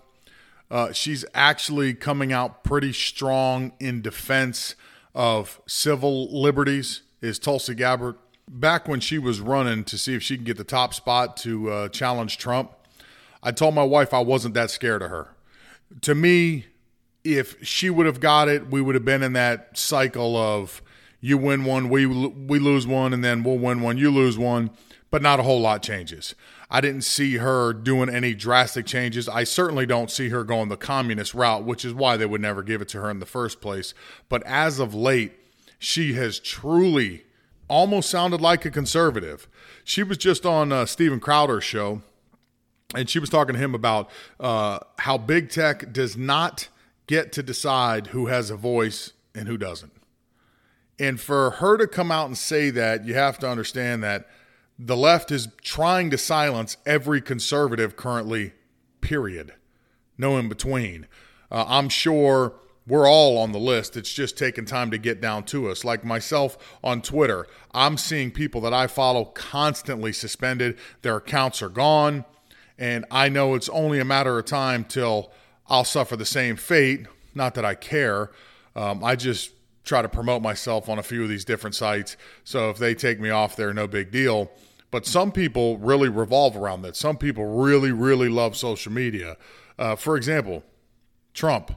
uh, 0.70 0.92
she's 0.92 1.24
actually 1.34 1.94
coming 1.94 2.32
out 2.32 2.64
pretty 2.64 2.92
strong 2.92 3.72
in 3.80 4.00
defense 4.00 4.76
of 5.14 5.60
civil 5.66 6.40
liberties 6.40 7.02
is 7.20 7.38
Tulsi 7.38 7.74
Gabbard. 7.74 8.16
Back 8.48 8.86
when 8.86 9.00
she 9.00 9.18
was 9.18 9.40
running 9.40 9.84
to 9.84 9.96
see 9.96 10.14
if 10.14 10.22
she 10.22 10.36
can 10.36 10.44
get 10.44 10.56
the 10.56 10.64
top 10.64 10.92
spot 10.94 11.36
to 11.38 11.70
uh, 11.70 11.88
challenge 11.88 12.38
Trump, 12.38 12.72
I 13.44 13.52
told 13.52 13.74
my 13.74 13.84
wife 13.84 14.14
I 14.14 14.20
wasn't 14.20 14.54
that 14.54 14.70
scared 14.70 15.02
of 15.02 15.10
her. 15.10 15.28
To 16.00 16.14
me, 16.14 16.64
if 17.22 17.62
she 17.64 17.90
would 17.90 18.06
have 18.06 18.18
got 18.18 18.48
it, 18.48 18.70
we 18.70 18.80
would 18.80 18.94
have 18.94 19.04
been 19.04 19.22
in 19.22 19.34
that 19.34 19.76
cycle 19.76 20.36
of 20.36 20.82
you 21.20 21.38
win 21.38 21.64
one, 21.64 21.88
we 21.90 22.06
we 22.06 22.58
lose 22.58 22.86
one, 22.86 23.12
and 23.12 23.22
then 23.22 23.44
we'll 23.44 23.58
win 23.58 23.82
one, 23.82 23.98
you 23.98 24.10
lose 24.10 24.38
one, 24.38 24.70
but 25.10 25.22
not 25.22 25.40
a 25.40 25.42
whole 25.42 25.60
lot 25.60 25.82
changes. 25.82 26.34
I 26.70 26.80
didn't 26.80 27.02
see 27.02 27.36
her 27.36 27.72
doing 27.72 28.08
any 28.08 28.34
drastic 28.34 28.86
changes. 28.86 29.28
I 29.28 29.44
certainly 29.44 29.86
don't 29.86 30.10
see 30.10 30.30
her 30.30 30.42
going 30.42 30.70
the 30.70 30.76
communist 30.76 31.34
route, 31.34 31.64
which 31.64 31.84
is 31.84 31.94
why 31.94 32.16
they 32.16 32.26
would 32.26 32.40
never 32.40 32.62
give 32.62 32.82
it 32.82 32.88
to 32.88 33.00
her 33.00 33.10
in 33.10 33.20
the 33.20 33.26
first 33.26 33.60
place. 33.60 33.94
But 34.28 34.42
as 34.44 34.78
of 34.78 34.94
late, 34.94 35.32
she 35.78 36.14
has 36.14 36.40
truly 36.40 37.24
almost 37.68 38.10
sounded 38.10 38.40
like 38.40 38.64
a 38.64 38.70
conservative. 38.70 39.46
She 39.84 40.02
was 40.02 40.18
just 40.18 40.44
on 40.44 40.72
uh, 40.72 40.86
Steven 40.86 41.20
Crowder's 41.20 41.64
show 41.64 42.02
and 42.94 43.08
she 43.08 43.18
was 43.18 43.30
talking 43.30 43.54
to 43.54 43.60
him 43.60 43.74
about 43.74 44.10
uh, 44.40 44.78
how 44.98 45.18
big 45.18 45.50
tech 45.50 45.92
does 45.92 46.16
not 46.16 46.68
get 47.06 47.32
to 47.32 47.42
decide 47.42 48.08
who 48.08 48.26
has 48.26 48.50
a 48.50 48.56
voice 48.56 49.12
and 49.34 49.48
who 49.48 49.56
doesn't. 49.56 49.92
And 50.98 51.20
for 51.20 51.50
her 51.50 51.76
to 51.76 51.86
come 51.86 52.10
out 52.10 52.26
and 52.26 52.38
say 52.38 52.70
that, 52.70 53.04
you 53.04 53.14
have 53.14 53.38
to 53.40 53.48
understand 53.48 54.02
that 54.04 54.28
the 54.78 54.96
left 54.96 55.30
is 55.30 55.48
trying 55.62 56.10
to 56.10 56.18
silence 56.18 56.76
every 56.86 57.20
conservative 57.20 57.96
currently, 57.96 58.52
period. 59.00 59.54
No 60.16 60.36
in 60.38 60.48
between. 60.48 61.06
Uh, 61.50 61.64
I'm 61.66 61.88
sure 61.88 62.54
we're 62.86 63.08
all 63.08 63.38
on 63.38 63.52
the 63.52 63.58
list. 63.58 63.96
It's 63.96 64.12
just 64.12 64.36
taking 64.36 64.64
time 64.64 64.90
to 64.90 64.98
get 64.98 65.20
down 65.20 65.44
to 65.44 65.68
us. 65.68 65.84
Like 65.84 66.04
myself 66.04 66.78
on 66.82 67.02
Twitter, 67.02 67.46
I'm 67.72 67.96
seeing 67.96 68.30
people 68.30 68.60
that 68.62 68.74
I 68.74 68.86
follow 68.86 69.26
constantly 69.26 70.12
suspended. 70.12 70.78
Their 71.02 71.16
accounts 71.16 71.62
are 71.62 71.68
gone. 71.68 72.24
And 72.78 73.04
I 73.10 73.28
know 73.28 73.54
it's 73.54 73.68
only 73.68 74.00
a 74.00 74.04
matter 74.04 74.38
of 74.38 74.44
time 74.46 74.84
till 74.84 75.30
I'll 75.68 75.84
suffer 75.84 76.16
the 76.16 76.26
same 76.26 76.56
fate. 76.56 77.06
Not 77.34 77.54
that 77.54 77.64
I 77.64 77.74
care. 77.74 78.30
Um, 78.74 79.04
I 79.04 79.16
just 79.16 79.52
try 79.84 80.02
to 80.02 80.08
promote 80.08 80.42
myself 80.42 80.88
on 80.88 80.98
a 80.98 81.02
few 81.02 81.22
of 81.22 81.28
these 81.28 81.44
different 81.44 81.76
sites. 81.76 82.16
So 82.42 82.70
if 82.70 82.78
they 82.78 82.94
take 82.94 83.20
me 83.20 83.30
off 83.30 83.54
there, 83.54 83.72
no 83.72 83.86
big 83.86 84.10
deal. 84.10 84.50
But 84.90 85.06
some 85.06 85.32
people 85.32 85.78
really 85.78 86.08
revolve 86.08 86.56
around 86.56 86.82
that. 86.82 86.96
Some 86.96 87.16
people 87.16 87.44
really, 87.44 87.92
really 87.92 88.28
love 88.28 88.56
social 88.56 88.92
media. 88.92 89.36
Uh, 89.78 89.96
for 89.96 90.16
example, 90.16 90.62
Trump. 91.32 91.72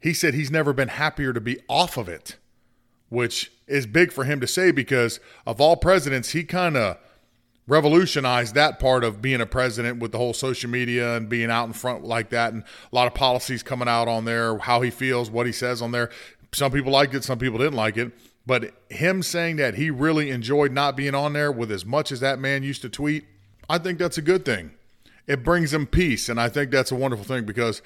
He 0.00 0.12
said 0.12 0.34
he's 0.34 0.50
never 0.50 0.72
been 0.72 0.88
happier 0.88 1.32
to 1.32 1.40
be 1.40 1.58
off 1.68 1.96
of 1.96 2.08
it, 2.08 2.36
which 3.08 3.50
is 3.66 3.86
big 3.86 4.12
for 4.12 4.24
him 4.24 4.40
to 4.40 4.46
say 4.46 4.70
because 4.70 5.18
of 5.46 5.60
all 5.60 5.76
presidents, 5.76 6.30
he 6.30 6.44
kind 6.44 6.76
of 6.76 6.98
revolutionized 7.66 8.54
that 8.54 8.78
part 8.78 9.04
of 9.04 9.22
being 9.22 9.40
a 9.40 9.46
president 9.46 9.98
with 9.98 10.12
the 10.12 10.18
whole 10.18 10.34
social 10.34 10.68
media 10.68 11.16
and 11.16 11.28
being 11.28 11.50
out 11.50 11.66
in 11.66 11.72
front 11.72 12.04
like 12.04 12.30
that. 12.30 12.52
And 12.52 12.62
a 12.62 12.94
lot 12.94 13.06
of 13.06 13.14
policies 13.14 13.62
coming 13.62 13.88
out 13.88 14.08
on 14.08 14.24
there 14.24 14.58
how 14.58 14.82
he 14.82 14.90
feels 14.90 15.30
what 15.30 15.46
he 15.46 15.52
says 15.52 15.80
on 15.80 15.92
there. 15.92 16.10
Some 16.52 16.72
people 16.72 16.92
liked 16.92 17.14
it 17.14 17.24
some 17.24 17.38
people 17.38 17.58
didn't 17.58 17.74
like 17.74 17.96
it. 17.96 18.12
But 18.46 18.74
him 18.90 19.22
saying 19.22 19.56
that 19.56 19.76
he 19.76 19.90
really 19.90 20.30
enjoyed 20.30 20.70
not 20.70 20.96
being 20.96 21.14
on 21.14 21.32
there 21.32 21.50
with 21.50 21.72
as 21.72 21.86
much 21.86 22.12
as 22.12 22.20
that 22.20 22.38
man 22.38 22.62
used 22.62 22.82
to 22.82 22.88
tweet 22.88 23.24
i 23.68 23.78
think 23.78 23.98
that's 23.98 24.18
a 24.18 24.22
good 24.22 24.44
thing. 24.44 24.72
It 25.26 25.42
brings 25.42 25.72
him 25.72 25.86
peace 25.86 26.28
and 26.28 26.38
i 26.38 26.48
think 26.50 26.70
that's 26.70 26.92
a 26.92 26.94
wonderful 26.94 27.24
thing 27.24 27.44
because 27.44 27.80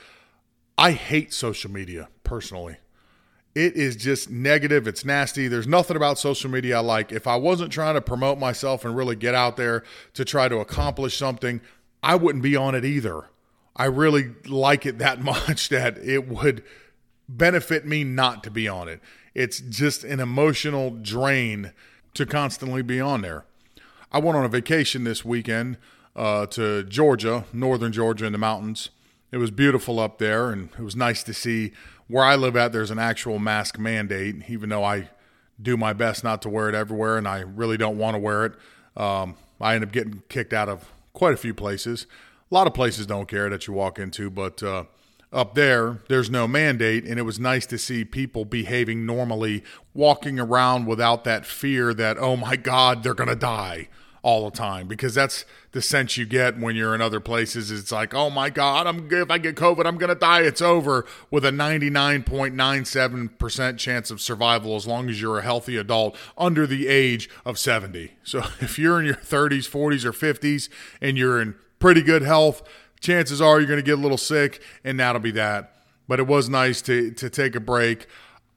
i 0.77 0.91
hate 0.91 1.33
social 1.33 1.71
media 1.71 2.09
personally 2.25 2.79
it 3.59 3.75
is 3.75 3.97
just 3.97 4.31
negative. 4.31 4.87
It's 4.87 5.05
nasty. 5.05 5.49
There's 5.49 5.67
nothing 5.67 5.97
about 5.97 6.17
social 6.17 6.49
media 6.49 6.77
I 6.77 6.81
like. 6.81 7.11
If 7.11 7.27
I 7.27 7.35
wasn't 7.35 7.73
trying 7.73 7.97
to 7.97 8.01
promote 8.01 8.39
myself 8.39 8.85
and 8.85 8.97
really 8.97 9.17
get 9.17 9.35
out 9.35 9.57
there 9.57 9.83
to 10.15 10.25
try 10.25 10.49
to 10.49 10.59
accomplish 10.59 11.17
something, 11.17 11.61
I 12.01 12.15
wouldn't 12.15 12.45
be 12.45 12.55
on 12.55 12.77
it 12.77 12.85
either. 12.85 13.25
I 13.75 13.87
really 13.87 14.31
like 14.47 14.87
it 14.87 14.99
that 14.99 15.21
much 15.23 15.71
that 15.71 15.99
it 15.99 16.29
would 16.29 16.63
benefit 17.29 17.85
me 17.85 18.05
not 18.05 18.45
to 18.45 18.51
be 18.51 18.69
on 18.69 18.87
it. 18.87 19.01
It's 19.35 19.59
just 19.59 20.05
an 20.05 20.21
emotional 20.21 20.91
drain 20.91 21.73
to 22.15 22.25
constantly 22.25 22.83
be 22.83 23.01
on 23.01 23.23
there. 23.23 23.45
I 24.13 24.21
went 24.21 24.39
on 24.39 24.45
a 24.45 24.49
vacation 24.49 25.03
this 25.03 25.25
weekend 25.25 25.79
uh, 26.15 26.47
to 26.47 26.85
Georgia, 26.85 27.45
northern 27.53 27.91
Georgia 27.91 28.25
in 28.25 28.33
the 28.33 28.39
mountains. 28.39 28.91
It 29.33 29.39
was 29.39 29.51
beautiful 29.51 29.99
up 29.99 30.19
there, 30.19 30.51
and 30.51 30.71
it 30.79 30.83
was 30.83 30.97
nice 30.97 31.25
to 31.25 31.35
see 31.35 31.73
where 32.09 32.25
I 32.25 32.37
live 32.37 32.57
at, 32.57 32.73
there's 32.73 32.91
an 32.91 32.99
actual 32.99 33.39
mask 33.39 33.79
mandate, 33.79 34.49
even 34.49 34.69
though 34.71 34.85
I 34.85 35.11
do 35.61 35.77
my 35.77 35.93
best 35.93 36.25
not 36.25 36.43
to 36.43 36.49
wear 36.49 36.69
it 36.69 36.75
everywhere, 36.75 37.19
and 37.19 37.29
I 37.29 37.41
really 37.41 37.77
don't 37.77 37.99
want 37.99 38.15
to 38.15 38.19
wear 38.19 38.47
it. 38.47 38.53
Um, 38.97 39.37
I 39.61 39.75
end 39.75 39.85
up 39.85 39.93
getting 39.93 40.23
kicked 40.29 40.53
out 40.53 40.69
of 40.69 40.91
quite 41.13 41.35
a 41.35 41.37
few 41.37 41.55
places. 41.55 42.07
A 42.51 42.55
lot 42.55 42.67
of 42.67 42.75
places 42.75 43.07
don't 43.07 43.29
care 43.29 43.51
that 43.51 43.67
you 43.67 43.75
walk 43.75 43.99
into, 43.99 44.31
but 44.31 44.63
uh, 44.63 44.85
up 45.33 45.55
there, 45.55 46.01
there's 46.09 46.31
no 46.31 46.49
mandate, 46.49 47.05
and 47.05 47.19
it 47.19 47.23
was 47.23 47.39
nice 47.39 47.67
to 47.67 47.79
see 47.79 48.05
people 48.05 48.45
behaving 48.45 49.05
normally, 49.05 49.63
walking 49.93 50.39
around 50.39 50.87
without 50.87 51.25
that 51.25 51.45
fear 51.45 51.93
that, 51.93 52.17
oh 52.19 52.37
my 52.37 52.57
God, 52.57 53.03
they're 53.03 53.15
going 53.15 53.29
to 53.29 53.37
die 53.37 53.89
all 54.23 54.51
the 54.51 54.57
time 54.57 54.89
because 54.89 55.15
that's 55.15 55.45
the 55.73 55.83
sense 55.83 56.17
you 56.17 56.25
get 56.27 56.59
when 56.59 56.75
you're 56.77 56.95
in 56.95 57.01
other 57.01 57.21
places. 57.21 57.71
It's 57.71 57.91
like, 57.93 58.13
oh 58.15 58.31
my 58.31 58.51
God, 58.51 58.87
I'm 58.87 59.13
if 59.13 59.31
I 59.31 59.39
get 59.39 59.57
COVID, 59.57 59.87
I'm 59.87 59.97
gonna 59.99 60.15
die. 60.15 60.43
It's 60.43 60.63
over 60.63 61.05
with 61.31 61.45
a 61.45 61.51
99.97% 61.51 63.79
chance 63.79 64.11
of 64.11 64.21
survival 64.21 64.77
as 64.77 64.87
long 64.87 65.09
as 65.09 65.21
you're 65.21 65.39
a 65.39 65.43
healthy 65.43 65.77
adult 65.77 66.17
under 66.37 66.65
the 66.67 66.89
age 66.89 67.31
of 67.45 67.59
70. 67.59 68.13
So 68.25 68.39
if 68.61 68.79
you're 68.79 69.01
in 69.01 69.07
your 69.07 69.15
30s, 69.15 69.69
40s, 69.69 70.05
or 70.05 70.13
50s 70.13 70.69
and 71.01 71.17
you're 71.17 71.41
in 71.41 71.55
pretty 71.79 72.03
good 72.03 72.23
health, 72.23 72.63
chances 73.01 73.41
are 73.41 73.61
you're 73.61 73.69
gonna 73.69 73.83
get 73.83 73.99
a 73.99 74.03
little 74.03 74.19
sick, 74.19 74.61
and 74.85 74.99
that'll 74.99 75.21
be 75.21 75.31
that. 75.33 75.75
But 76.09 76.21
it 76.21 76.27
was 76.27 76.49
nice 76.49 76.81
to 76.83 77.11
to 77.13 77.31
take 77.31 77.55
a 77.55 77.61
break. 77.61 78.07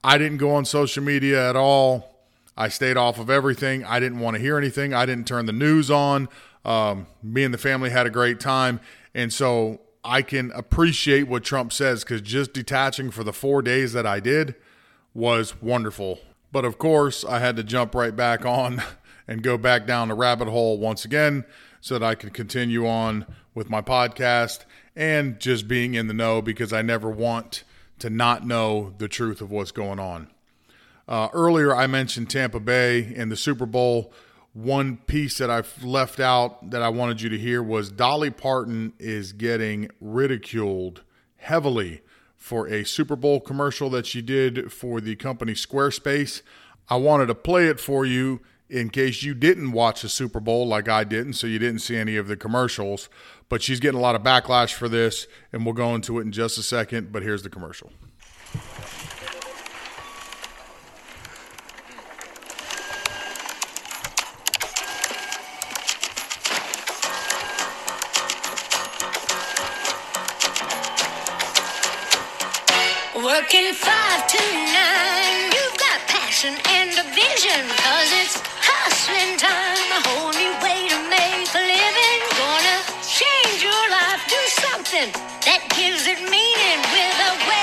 I 0.03 0.17
didn't 0.17 0.37
go 0.37 0.55
on 0.55 0.65
social 0.65 1.03
media 1.03 1.47
at 1.47 1.55
all 1.55 2.10
I 2.57 2.69
stayed 2.69 2.97
off 2.97 3.19
of 3.19 3.29
everything. 3.29 3.83
I 3.85 3.99
didn't 3.99 4.19
want 4.19 4.35
to 4.35 4.41
hear 4.41 4.57
anything. 4.57 4.93
I 4.93 5.05
didn't 5.05 5.27
turn 5.27 5.45
the 5.45 5.53
news 5.53 5.89
on. 5.89 6.29
Um, 6.65 7.07
me 7.23 7.43
and 7.43 7.53
the 7.53 7.57
family 7.57 7.89
had 7.89 8.05
a 8.05 8.09
great 8.09 8.39
time. 8.39 8.79
And 9.13 9.31
so 9.31 9.81
I 10.03 10.21
can 10.21 10.51
appreciate 10.51 11.23
what 11.23 11.43
Trump 11.43 11.73
says 11.73 12.03
because 12.03 12.21
just 12.21 12.53
detaching 12.53 13.11
for 13.11 13.23
the 13.23 13.33
four 13.33 13.61
days 13.61 13.93
that 13.93 14.05
I 14.05 14.19
did 14.19 14.55
was 15.13 15.61
wonderful. 15.61 16.19
But 16.51 16.65
of 16.65 16.77
course, 16.77 17.23
I 17.23 17.39
had 17.39 17.55
to 17.57 17.63
jump 17.63 17.95
right 17.95 18.15
back 18.15 18.45
on 18.45 18.81
and 19.27 19.43
go 19.43 19.57
back 19.57 19.85
down 19.85 20.09
the 20.09 20.15
rabbit 20.15 20.47
hole 20.47 20.77
once 20.77 21.05
again 21.05 21.45
so 21.79 21.97
that 21.97 22.05
I 22.05 22.15
could 22.15 22.33
continue 22.33 22.87
on 22.87 23.25
with 23.53 23.69
my 23.69 23.81
podcast 23.81 24.65
and 24.95 25.39
just 25.39 25.67
being 25.67 25.93
in 25.93 26.07
the 26.07 26.13
know 26.13 26.41
because 26.41 26.73
I 26.73 26.81
never 26.81 27.09
want 27.09 27.63
to 27.99 28.09
not 28.09 28.45
know 28.45 28.93
the 28.97 29.07
truth 29.07 29.41
of 29.41 29.51
what's 29.51 29.71
going 29.71 29.99
on. 29.99 30.29
Uh, 31.07 31.29
earlier, 31.33 31.75
I 31.75 31.87
mentioned 31.87 32.29
Tampa 32.29 32.59
Bay 32.59 33.13
and 33.15 33.31
the 33.31 33.35
Super 33.35 33.65
Bowl. 33.65 34.13
One 34.53 34.97
piece 34.97 35.37
that 35.37 35.49
I've 35.49 35.83
left 35.83 36.19
out 36.19 36.71
that 36.71 36.81
I 36.81 36.89
wanted 36.89 37.21
you 37.21 37.29
to 37.29 37.37
hear 37.37 37.63
was 37.63 37.89
Dolly 37.89 38.29
Parton 38.29 38.93
is 38.99 39.33
getting 39.33 39.89
ridiculed 39.99 41.03
heavily 41.37 42.01
for 42.35 42.67
a 42.67 42.83
Super 42.83 43.15
Bowl 43.15 43.39
commercial 43.39 43.89
that 43.91 44.05
she 44.05 44.21
did 44.21 44.73
for 44.73 44.99
the 44.99 45.15
company 45.15 45.53
Squarespace. 45.53 46.41
I 46.89 46.97
wanted 46.97 47.27
to 47.27 47.35
play 47.35 47.67
it 47.67 47.79
for 47.79 48.05
you 48.05 48.41
in 48.69 48.89
case 48.89 49.21
you 49.21 49.33
didn't 49.33 49.73
watch 49.73 50.01
the 50.01 50.09
Super 50.09 50.39
Bowl 50.39 50.65
like 50.67 50.89
I 50.89 51.03
didn't, 51.03 51.33
so 51.33 51.45
you 51.45 51.59
didn't 51.59 51.81
see 51.81 51.97
any 51.97 52.15
of 52.15 52.27
the 52.27 52.37
commercials. 52.37 53.09
But 53.47 53.61
she's 53.61 53.79
getting 53.79 53.99
a 53.99 54.01
lot 54.01 54.15
of 54.15 54.23
backlash 54.23 54.73
for 54.73 54.89
this, 54.89 55.27
and 55.51 55.65
we'll 55.65 55.73
go 55.73 55.93
into 55.93 56.19
it 56.19 56.23
in 56.23 56.31
just 56.31 56.57
a 56.57 56.63
second. 56.63 57.11
But 57.11 57.21
here's 57.23 57.43
the 57.43 57.49
commercial. 57.49 57.91
Working 73.23 73.71
five 73.73 74.27
to 74.27 74.41
nine, 74.73 75.51
you've 75.53 75.77
got 75.77 76.01
passion 76.07 76.57
and 76.73 76.89
a 76.89 77.03
vision, 77.13 77.69
cause 77.77 78.09
it's 78.17 78.41
hustling 78.57 79.37
time, 79.37 79.87
a 79.93 80.01
whole 80.09 80.33
new 80.33 80.53
way 80.65 80.89
to 80.89 80.97
make 81.05 81.45
a 81.53 81.61
living. 81.61 82.19
Gonna 82.33 82.81
change 83.05 83.61
your 83.61 83.85
life, 83.93 84.25
do 84.25 84.41
something 84.65 85.13
that 85.45 85.61
gives 85.77 86.07
it 86.07 86.17
meaning 86.31 86.81
with 86.89 87.15
a 87.29 87.33
website 87.45 87.60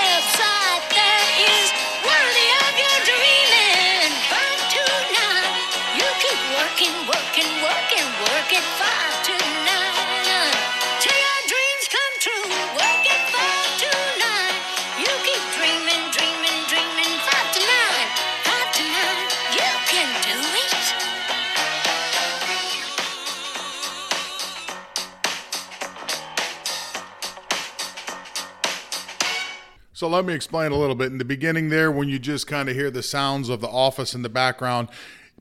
So 29.99 30.07
let 30.07 30.25
me 30.25 30.33
explain 30.33 30.71
a 30.71 30.77
little 30.77 30.95
bit. 30.95 31.11
In 31.11 31.19
the 31.19 31.25
beginning, 31.25 31.71
there, 31.71 31.91
when 31.91 32.09
you 32.09 32.21
just 32.21 32.47
kind 32.47 32.69
of 32.69 32.77
hear 32.77 32.89
the 32.89 33.03
sounds 33.03 33.49
of 33.49 33.61
the 33.61 33.67
office 33.67 34.15
in 34.15 34.23
the 34.23 34.29
background, 34.29 34.91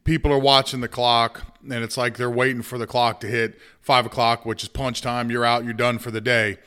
people 0.04 0.34
are 0.34 0.40
watching 0.40 0.82
the 0.82 0.88
clock, 0.88 1.44
and 1.62 1.84
it's 1.84 1.96
like 1.96 2.18
they're 2.18 2.28
waiting 2.28 2.64
for 2.64 2.80
the 2.80 2.88
clock 2.88 3.20
to 3.20 3.28
hit 3.28 3.62
five 3.82 4.08
o'clock, 4.08 4.48
which 4.48 4.64
is 4.64 4.70
punch 4.70 5.04
time. 5.04 5.30
You're 5.30 5.46
out, 5.46 5.64
you're 5.64 5.74
done 5.74 6.00
for 6.00 6.10
the 6.10 6.22
day. 6.22 6.58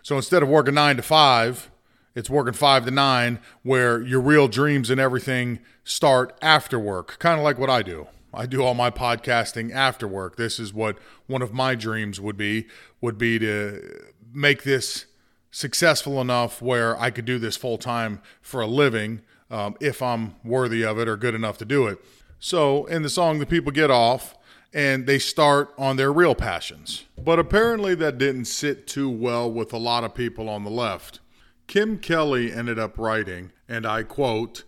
So 0.00 0.14
instead 0.14 0.44
of 0.44 0.48
working 0.48 0.74
nine 0.74 0.94
to 0.94 1.02
five, 1.02 1.72
it's 2.14 2.30
working 2.30 2.54
five 2.54 2.84
to 2.84 2.92
nine, 2.92 3.40
where 3.64 4.00
your 4.00 4.20
real 4.20 4.46
dreams 4.46 4.88
and 4.88 5.00
everything 5.00 5.58
start 5.82 6.38
after 6.40 6.78
work, 6.78 7.18
kind 7.18 7.36
of 7.36 7.42
like 7.42 7.58
what 7.58 7.68
I 7.68 7.82
do. 7.82 8.06
I 8.32 8.46
do 8.46 8.62
all 8.62 8.74
my 8.74 8.92
podcasting 8.92 9.74
after 9.74 10.06
work. 10.06 10.36
This 10.36 10.60
is 10.60 10.72
what 10.72 10.98
one 11.26 11.42
of 11.42 11.52
my 11.52 11.74
dreams 11.74 12.20
would 12.20 12.36
be 12.36 12.68
would 13.00 13.18
be 13.18 13.40
to 13.40 14.04
make 14.32 14.62
this 14.62 15.06
successful 15.50 16.20
enough 16.20 16.62
where 16.62 16.98
I 16.98 17.10
could 17.10 17.24
do 17.24 17.38
this 17.38 17.56
full 17.56 17.78
time 17.78 18.20
for 18.40 18.60
a 18.60 18.66
living 18.66 19.22
um, 19.50 19.76
if 19.80 20.02
I'm 20.02 20.36
worthy 20.44 20.84
of 20.84 20.98
it 20.98 21.08
or 21.08 21.16
good 21.16 21.34
enough 21.34 21.58
to 21.58 21.64
do 21.64 21.86
it. 21.86 21.98
So 22.38 22.86
in 22.86 23.02
the 23.02 23.10
song, 23.10 23.38
the 23.38 23.46
people 23.46 23.72
get 23.72 23.90
off 23.90 24.36
and 24.72 25.06
they 25.06 25.18
start 25.18 25.74
on 25.76 25.96
their 25.96 26.12
real 26.12 26.34
passions. 26.34 27.04
But 27.22 27.38
apparently, 27.38 27.94
that 27.96 28.18
didn't 28.18 28.44
sit 28.44 28.86
too 28.86 29.10
well 29.10 29.50
with 29.50 29.72
a 29.72 29.78
lot 29.78 30.04
of 30.04 30.14
people 30.14 30.48
on 30.48 30.64
the 30.64 30.70
left. 30.70 31.18
Kim 31.66 31.98
Kelly 31.98 32.52
ended 32.52 32.78
up 32.78 32.96
writing, 32.96 33.52
and 33.68 33.84
I 33.84 34.04
quote, 34.04 34.64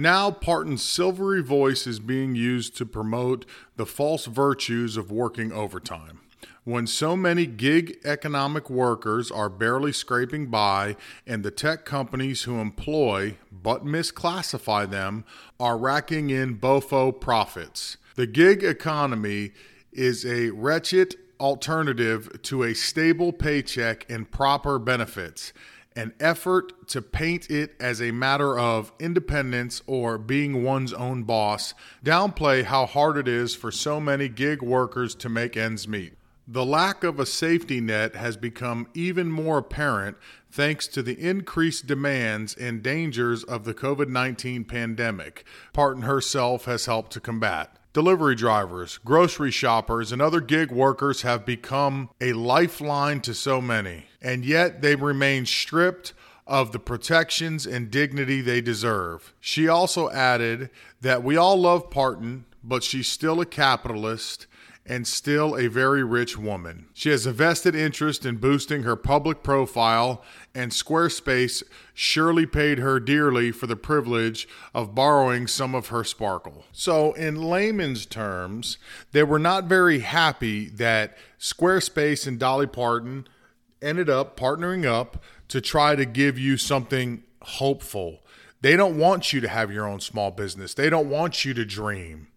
now, 0.00 0.30
Parton's 0.30 0.84
silvery 0.84 1.42
voice 1.42 1.84
is 1.84 1.98
being 1.98 2.36
used 2.36 2.76
to 2.76 2.86
promote 2.86 3.44
the 3.74 3.84
false 3.84 4.26
virtues 4.26 4.96
of 4.96 5.10
working 5.10 5.50
overtime. 5.50 6.20
When 6.68 6.86
so 6.86 7.16
many 7.16 7.46
gig 7.46 7.96
economic 8.04 8.68
workers 8.68 9.30
are 9.30 9.48
barely 9.48 9.90
scraping 9.90 10.48
by, 10.48 10.96
and 11.26 11.42
the 11.42 11.50
tech 11.50 11.86
companies 11.86 12.42
who 12.42 12.60
employ 12.60 13.38
but 13.50 13.86
misclassify 13.86 14.90
them 14.90 15.24
are 15.58 15.78
racking 15.78 16.28
in 16.28 16.58
bofo 16.58 17.18
profits. 17.18 17.96
The 18.16 18.26
gig 18.26 18.62
economy 18.62 19.52
is 19.94 20.26
a 20.26 20.50
wretched 20.50 21.16
alternative 21.40 22.42
to 22.42 22.64
a 22.64 22.74
stable 22.74 23.32
paycheck 23.32 24.04
and 24.10 24.30
proper 24.30 24.78
benefits 24.78 25.54
an 25.96 26.12
effort 26.20 26.86
to 26.88 27.00
paint 27.00 27.50
it 27.50 27.74
as 27.80 28.02
a 28.02 28.10
matter 28.10 28.58
of 28.58 28.92
independence 29.00 29.82
or 29.86 30.18
being 30.18 30.62
one's 30.62 30.92
own 30.92 31.22
boss, 31.22 31.72
downplay 32.04 32.62
how 32.62 32.84
hard 32.84 33.16
it 33.16 33.26
is 33.26 33.56
for 33.56 33.72
so 33.72 33.98
many 33.98 34.28
gig 34.28 34.62
workers 34.62 35.14
to 35.14 35.30
make 35.30 35.56
ends 35.56 35.88
meet. 35.88 36.17
The 36.50 36.64
lack 36.64 37.04
of 37.04 37.20
a 37.20 37.26
safety 37.26 37.78
net 37.78 38.16
has 38.16 38.38
become 38.38 38.88
even 38.94 39.30
more 39.30 39.58
apparent 39.58 40.16
thanks 40.50 40.88
to 40.88 41.02
the 41.02 41.12
increased 41.20 41.86
demands 41.86 42.54
and 42.54 42.82
dangers 42.82 43.44
of 43.44 43.64
the 43.64 43.74
COVID 43.74 44.08
19 44.08 44.64
pandemic, 44.64 45.44
Parton 45.74 46.04
herself 46.04 46.64
has 46.64 46.86
helped 46.86 47.12
to 47.12 47.20
combat. 47.20 47.76
Delivery 47.92 48.34
drivers, 48.34 48.96
grocery 48.96 49.50
shoppers, 49.50 50.10
and 50.10 50.22
other 50.22 50.40
gig 50.40 50.70
workers 50.70 51.20
have 51.20 51.44
become 51.44 52.08
a 52.18 52.32
lifeline 52.32 53.20
to 53.20 53.34
so 53.34 53.60
many, 53.60 54.06
and 54.22 54.42
yet 54.42 54.80
they 54.80 54.96
remain 54.96 55.44
stripped 55.44 56.14
of 56.46 56.72
the 56.72 56.78
protections 56.78 57.66
and 57.66 57.90
dignity 57.90 58.40
they 58.40 58.62
deserve. 58.62 59.34
She 59.38 59.68
also 59.68 60.08
added 60.08 60.70
that 61.02 61.22
we 61.22 61.36
all 61.36 61.60
love 61.60 61.90
Parton, 61.90 62.46
but 62.64 62.82
she's 62.82 63.06
still 63.06 63.38
a 63.38 63.46
capitalist 63.46 64.46
and 64.88 65.06
still 65.06 65.54
a 65.54 65.68
very 65.68 66.02
rich 66.02 66.38
woman. 66.38 66.86
She 66.94 67.10
has 67.10 67.26
a 67.26 67.32
vested 67.32 67.74
interest 67.74 68.24
in 68.24 68.36
boosting 68.36 68.84
her 68.84 68.96
public 68.96 69.42
profile, 69.42 70.24
and 70.54 70.72
Squarespace 70.72 71.62
surely 71.92 72.46
paid 72.46 72.78
her 72.78 72.98
dearly 72.98 73.52
for 73.52 73.66
the 73.66 73.76
privilege 73.76 74.48
of 74.74 74.94
borrowing 74.94 75.46
some 75.46 75.74
of 75.74 75.88
her 75.88 76.04
sparkle. 76.04 76.64
So, 76.72 77.12
in 77.12 77.36
layman's 77.36 78.06
terms, 78.06 78.78
they 79.12 79.22
were 79.22 79.38
not 79.38 79.64
very 79.64 79.98
happy 80.00 80.70
that 80.70 81.16
Squarespace 81.38 82.26
and 82.26 82.38
Dolly 82.38 82.66
Parton 82.66 83.28
ended 83.82 84.08
up 84.08 84.38
partnering 84.38 84.86
up 84.86 85.22
to 85.48 85.60
try 85.60 85.96
to 85.96 86.06
give 86.06 86.38
you 86.38 86.56
something 86.56 87.22
hopeful. 87.42 88.20
They 88.62 88.74
don't 88.74 88.98
want 88.98 89.34
you 89.34 89.40
to 89.42 89.48
have 89.48 89.70
your 89.70 89.86
own 89.86 90.00
small 90.00 90.30
business. 90.30 90.72
They 90.72 90.90
don't 90.90 91.10
want 91.10 91.44
you 91.44 91.52
to 91.54 91.64
dream. 91.64 92.28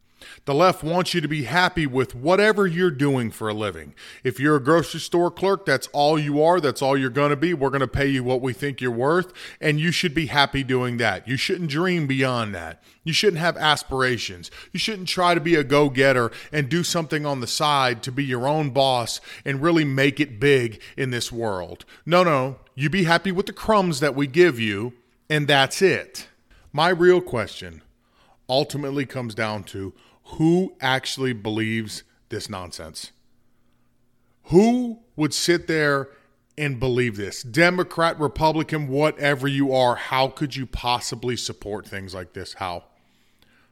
The 0.46 0.54
left 0.54 0.84
wants 0.84 1.14
you 1.14 1.22
to 1.22 1.28
be 1.28 1.44
happy 1.44 1.86
with 1.86 2.16
whatever 2.16 2.68
you're 2.68 2.92
doing 2.92 3.32
for 3.32 3.50
a 3.50 3.54
living. 3.54 3.94
If 4.24 4.40
you're 4.40 4.56
a 4.56 4.64
grocery 4.64 5.00
store 5.00 5.32
clerk, 5.32 5.66
that's 5.66 5.88
all 5.94 6.18
you 6.18 6.42
are. 6.44 6.60
That's 6.60 6.82
all 6.82 6.98
you're 6.98 7.10
going 7.10 7.30
to 7.30 7.36
be. 7.36 7.54
We're 7.54 7.70
going 7.70 7.82
to 7.82 7.88
pay 7.88 8.08
you 8.08 8.24
what 8.24 8.42
we 8.42 8.54
think 8.54 8.82
you're 8.82 8.92
worth, 8.92 9.34
and 9.60 9.80
you 9.80 9.92
should 9.92 10.14
be 10.14 10.28
happy 10.28 10.64
doing 10.64 10.98
that. 10.98 11.28
You 11.28 11.38
shouldn't 11.38 11.70
dream 11.70 12.08
beyond 12.08 12.54
that. 12.56 12.84
You 13.04 13.14
shouldn't 13.14 13.40
have 13.42 13.58
aspirations. 13.58 14.52
You 14.72 14.80
shouldn't 14.80 15.08
try 15.08 15.34
to 15.34 15.42
be 15.42 15.56
a 15.56 15.64
go 15.64 15.90
getter 15.90 16.32
and 16.52 16.70
do 16.70 16.84
something 16.84 17.26
on 17.26 17.40
the 17.40 17.48
side 17.48 18.04
to 18.04 18.12
be 18.12 18.24
your 18.24 18.48
own 18.48 18.70
boss 18.70 19.20
and 19.44 19.62
really 19.62 19.86
make 19.86 20.20
it 20.20 20.40
big 20.40 20.82
in 20.96 21.10
this 21.10 21.32
world. 21.32 21.86
No, 22.06 22.24
no. 22.24 22.58
You 22.76 22.90
be 22.90 23.04
happy 23.04 23.32
with 23.32 23.48
the 23.48 23.54
crumbs 23.54 24.00
that 24.00 24.16
we 24.16 24.28
give 24.28 24.60
you, 24.60 24.94
and 25.30 25.48
that's 25.48 25.82
it. 25.82 26.28
My 26.72 26.90
real 26.90 27.22
question 27.22 27.82
ultimately 28.48 29.06
comes 29.06 29.34
down 29.34 29.64
to 29.64 29.94
who 30.24 30.76
actually 30.82 31.34
believes 31.34 32.04
this 32.30 32.50
nonsense? 32.50 33.12
Who 34.46 35.00
would 35.16 35.34
sit 35.34 35.68
there 35.68 36.10
and 36.58 36.80
believe 36.80 37.18
this? 37.18 37.44
Democrat, 37.44 38.20
Republican, 38.20 38.88
whatever 38.88 39.48
you 39.48 39.74
are, 39.74 39.96
how 39.96 40.28
could 40.28 40.56
you 40.56 40.66
possibly 40.66 41.36
support 41.36 41.88
things 41.88 42.14
like 42.14 42.34
this? 42.34 42.54
How? 42.54 42.86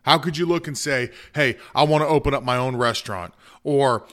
How 0.04 0.18
could 0.18 0.38
you 0.38 0.46
look 0.46 0.68
and 0.68 0.78
say, 0.78 1.12
hey, 1.36 1.58
I 1.76 1.84
want 1.84 2.04
to 2.04 2.08
open 2.08 2.34
up 2.34 2.44
my 2.44 2.58
own 2.58 2.76
restaurant? 2.76 3.34
Or 3.64 4.06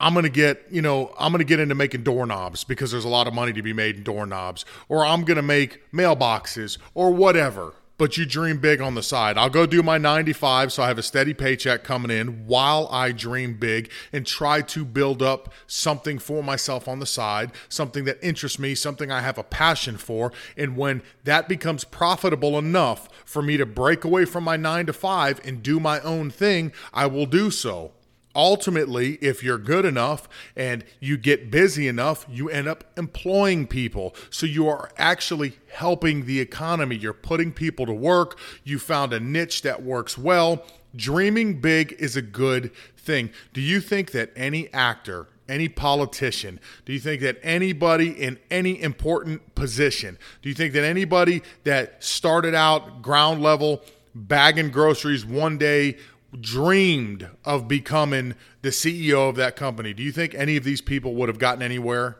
I'm 0.00 0.12
going 0.12 0.24
to 0.24 0.30
get, 0.30 0.66
you 0.70 0.82
know, 0.82 1.14
I'm 1.18 1.32
going 1.32 1.40
to 1.40 1.44
get 1.44 1.60
into 1.60 1.74
making 1.74 2.02
doorknobs 2.02 2.64
because 2.64 2.90
there's 2.90 3.04
a 3.04 3.08
lot 3.08 3.26
of 3.26 3.34
money 3.34 3.52
to 3.52 3.62
be 3.62 3.72
made 3.72 3.96
in 3.96 4.02
doorknobs. 4.02 4.64
Or 4.88 5.04
I'm 5.04 5.24
going 5.24 5.36
to 5.36 5.42
make 5.42 5.90
mailboxes 5.92 6.78
or 6.94 7.12
whatever 7.12 7.74
but 7.98 8.16
you 8.16 8.24
dream 8.24 8.58
big 8.58 8.80
on 8.80 8.94
the 8.94 9.02
side. 9.02 9.36
I'll 9.36 9.50
go 9.50 9.66
do 9.66 9.82
my 9.82 9.98
95 9.98 10.72
so 10.72 10.82
I 10.82 10.88
have 10.88 10.98
a 10.98 11.02
steady 11.02 11.34
paycheck 11.34 11.84
coming 11.84 12.10
in 12.10 12.46
while 12.46 12.88
I 12.90 13.12
dream 13.12 13.58
big 13.58 13.90
and 14.12 14.24
try 14.24 14.62
to 14.62 14.84
build 14.84 15.22
up 15.22 15.52
something 15.66 16.18
for 16.18 16.42
myself 16.42 16.88
on 16.88 17.00
the 17.00 17.06
side, 17.06 17.50
something 17.68 18.04
that 18.04 18.18
interests 18.22 18.58
me, 18.58 18.74
something 18.74 19.10
I 19.10 19.20
have 19.20 19.36
a 19.36 19.42
passion 19.42 19.98
for. 19.98 20.32
And 20.56 20.76
when 20.76 21.02
that 21.24 21.48
becomes 21.48 21.84
profitable 21.84 22.56
enough 22.58 23.08
for 23.24 23.42
me 23.42 23.56
to 23.56 23.66
break 23.66 24.04
away 24.04 24.24
from 24.24 24.44
my 24.44 24.56
9 24.56 24.86
to 24.86 24.92
5 24.92 25.40
and 25.44 25.62
do 25.62 25.80
my 25.80 26.00
own 26.00 26.30
thing, 26.30 26.72
I 26.94 27.06
will 27.06 27.26
do 27.26 27.50
so 27.50 27.92
ultimately, 28.38 29.14
if 29.14 29.42
you're 29.42 29.58
good 29.58 29.84
enough 29.84 30.28
and 30.56 30.84
you 31.00 31.18
get 31.18 31.50
busy 31.50 31.88
enough, 31.88 32.24
you 32.30 32.48
end 32.48 32.68
up 32.68 32.84
employing 32.96 33.66
people. 33.66 34.14
So 34.30 34.46
you 34.46 34.68
are 34.68 34.90
actually 34.96 35.58
helping 35.72 36.24
the 36.24 36.38
economy. 36.38 36.96
You're 36.96 37.12
putting 37.12 37.52
people 37.52 37.84
to 37.86 37.92
work. 37.92 38.38
You 38.62 38.78
found 38.78 39.12
a 39.12 39.18
niche 39.18 39.62
that 39.62 39.82
works 39.82 40.16
well. 40.16 40.64
Dreaming 40.94 41.60
big 41.60 41.92
is 41.98 42.16
a 42.16 42.22
good 42.22 42.70
thing. 42.96 43.30
Do 43.52 43.60
you 43.60 43.80
think 43.80 44.12
that 44.12 44.30
any 44.36 44.72
actor, 44.72 45.26
any 45.48 45.68
politician, 45.68 46.60
do 46.86 46.92
you 46.92 47.00
think 47.00 47.20
that 47.22 47.38
anybody 47.42 48.10
in 48.10 48.38
any 48.52 48.80
important 48.80 49.56
position, 49.56 50.16
do 50.42 50.48
you 50.48 50.54
think 50.54 50.72
that 50.74 50.84
anybody 50.84 51.42
that 51.64 52.02
started 52.04 52.54
out 52.54 53.02
ground 53.02 53.42
level 53.42 53.82
bagging 54.14 54.70
groceries 54.70 55.26
one 55.26 55.58
day 55.58 55.96
dreamed 56.38 57.28
of 57.44 57.68
becoming 57.68 58.34
the 58.62 58.68
CEO 58.68 59.28
of 59.28 59.36
that 59.36 59.56
company, 59.56 59.92
do 59.92 60.02
you 60.02 60.12
think 60.12 60.34
any 60.34 60.56
of 60.56 60.64
these 60.64 60.80
people 60.80 61.14
would 61.14 61.28
have 61.28 61.38
gotten 61.38 61.62
anywhere 61.62 62.18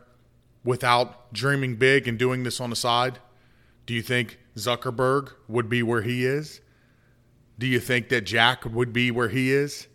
without 0.63 1.33
dreaming 1.33 1.75
big 1.75 2.07
and 2.07 2.17
doing 2.17 2.43
this 2.43 2.59
on 2.59 2.69
the 2.69 2.75
side? 2.75 3.19
Do 3.85 3.93
you 3.93 4.01
think 4.01 4.39
Zuckerberg 4.55 5.33
would 5.47 5.69
be 5.69 5.83
where 5.83 6.01
he 6.01 6.25
is? 6.25 6.61
Do 7.57 7.67
you 7.67 7.79
think 7.79 8.09
that 8.09 8.21
Jack 8.21 8.65
would 8.65 8.93
be 8.93 9.11
where 9.11 9.29
he 9.29 9.51
is? 9.51 9.87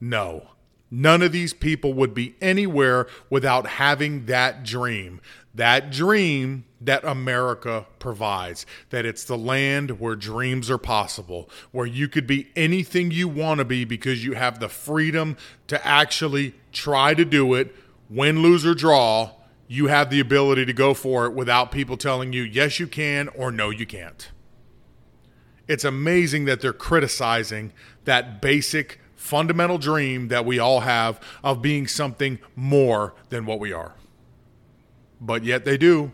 No. 0.00 0.48
None 0.90 1.22
of 1.22 1.30
these 1.30 1.52
people 1.52 1.92
would 1.94 2.14
be 2.14 2.34
anywhere 2.40 3.06
without 3.28 3.66
having 3.66 4.26
that 4.26 4.64
dream. 4.64 5.20
That 5.54 5.90
dream 5.90 6.64
that 6.80 7.04
America 7.04 7.86
provides. 7.98 8.66
That 8.90 9.04
it's 9.04 9.24
the 9.24 9.36
land 9.36 10.00
where 10.00 10.14
dreams 10.16 10.70
are 10.70 10.78
possible, 10.78 11.50
where 11.72 11.86
you 11.86 12.08
could 12.08 12.26
be 12.26 12.50
anything 12.54 13.10
you 13.10 13.28
want 13.28 13.58
to 13.58 13.64
be 13.64 13.84
because 13.84 14.24
you 14.24 14.34
have 14.34 14.60
the 14.60 14.68
freedom 14.68 15.36
to 15.66 15.84
actually 15.86 16.54
try 16.72 17.14
to 17.14 17.24
do 17.24 17.54
it, 17.54 17.74
win, 18.08 18.42
lose, 18.42 18.64
or 18.64 18.74
draw. 18.74 19.32
You 19.66 19.86
have 19.86 20.10
the 20.10 20.20
ability 20.20 20.66
to 20.66 20.72
go 20.72 20.94
for 20.94 21.26
it 21.26 21.32
without 21.32 21.70
people 21.70 21.96
telling 21.96 22.32
you, 22.32 22.42
yes, 22.42 22.80
you 22.80 22.86
can, 22.86 23.28
or 23.28 23.52
no, 23.52 23.70
you 23.70 23.86
can't. 23.86 24.30
It's 25.68 25.84
amazing 25.84 26.46
that 26.46 26.60
they're 26.60 26.72
criticizing 26.72 27.72
that 28.04 28.42
basic 28.42 29.00
fundamental 29.14 29.78
dream 29.78 30.26
that 30.28 30.44
we 30.44 30.58
all 30.58 30.80
have 30.80 31.20
of 31.44 31.62
being 31.62 31.86
something 31.86 32.38
more 32.56 33.14
than 33.28 33.46
what 33.46 33.60
we 33.60 33.72
are. 33.72 33.94
But 35.20 35.44
yet 35.44 35.64
they 35.64 35.76
do, 35.76 36.12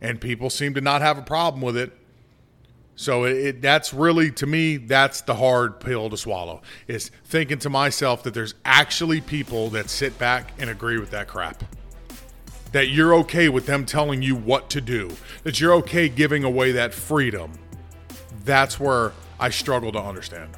and 0.00 0.20
people 0.20 0.50
seem 0.50 0.74
to 0.74 0.80
not 0.80 1.02
have 1.02 1.18
a 1.18 1.22
problem 1.22 1.62
with 1.62 1.76
it. 1.76 1.92
So 2.96 3.24
it, 3.24 3.36
it, 3.36 3.62
that's 3.62 3.92
really 3.92 4.30
to 4.32 4.46
me 4.46 4.78
that's 4.78 5.20
the 5.20 5.34
hard 5.34 5.80
pill 5.80 6.08
to 6.08 6.16
swallow 6.16 6.62
is 6.88 7.10
thinking 7.24 7.58
to 7.58 7.70
myself 7.70 8.22
that 8.22 8.32
there's 8.32 8.54
actually 8.64 9.20
people 9.20 9.68
that 9.70 9.90
sit 9.90 10.18
back 10.18 10.52
and 10.58 10.70
agree 10.70 10.98
with 10.98 11.10
that 11.10 11.28
crap. 11.28 11.62
That 12.72 12.88
you're 12.88 13.14
okay 13.16 13.48
with 13.48 13.66
them 13.66 13.84
telling 13.84 14.22
you 14.22 14.34
what 14.34 14.70
to 14.70 14.80
do. 14.80 15.10
That 15.44 15.60
you're 15.60 15.74
okay 15.74 16.08
giving 16.08 16.42
away 16.42 16.72
that 16.72 16.94
freedom. 16.94 17.52
That's 18.44 18.80
where 18.80 19.12
I 19.38 19.50
struggle 19.50 19.92
to 19.92 20.00
understand. 20.00 20.50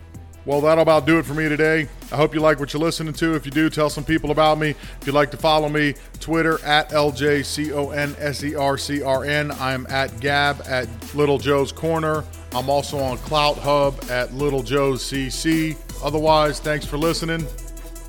Well, 0.48 0.60
that'll 0.62 0.80
about 0.80 1.04
do 1.04 1.18
it 1.18 1.26
for 1.26 1.34
me 1.34 1.46
today. 1.46 1.86
I 2.10 2.16
hope 2.16 2.32
you 2.32 2.40
like 2.40 2.58
what 2.58 2.72
you're 2.72 2.80
listening 2.80 3.12
to. 3.12 3.34
If 3.34 3.44
you 3.44 3.50
do, 3.50 3.68
tell 3.68 3.90
some 3.90 4.02
people 4.02 4.30
about 4.30 4.58
me. 4.58 4.70
If 4.70 5.00
you'd 5.04 5.14
like 5.14 5.30
to 5.32 5.36
follow 5.36 5.68
me, 5.68 5.92
Twitter 6.20 6.58
at 6.64 6.88
LJCONSERCRN. 6.88 9.60
I'm 9.60 9.86
at 9.88 10.20
Gab 10.20 10.62
at 10.66 10.88
Little 11.14 11.36
Joe's 11.36 11.70
Corner. 11.70 12.24
I'm 12.52 12.70
also 12.70 12.98
on 12.98 13.18
CloutHub 13.18 14.10
at 14.10 14.32
Little 14.32 14.62
Joe's 14.62 15.02
CC. 15.02 15.76
Otherwise, 16.02 16.60
thanks 16.60 16.86
for 16.86 16.96
listening. 16.96 17.46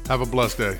Have 0.07 0.21
a 0.21 0.25
blessed 0.25 0.59
day. 0.59 0.77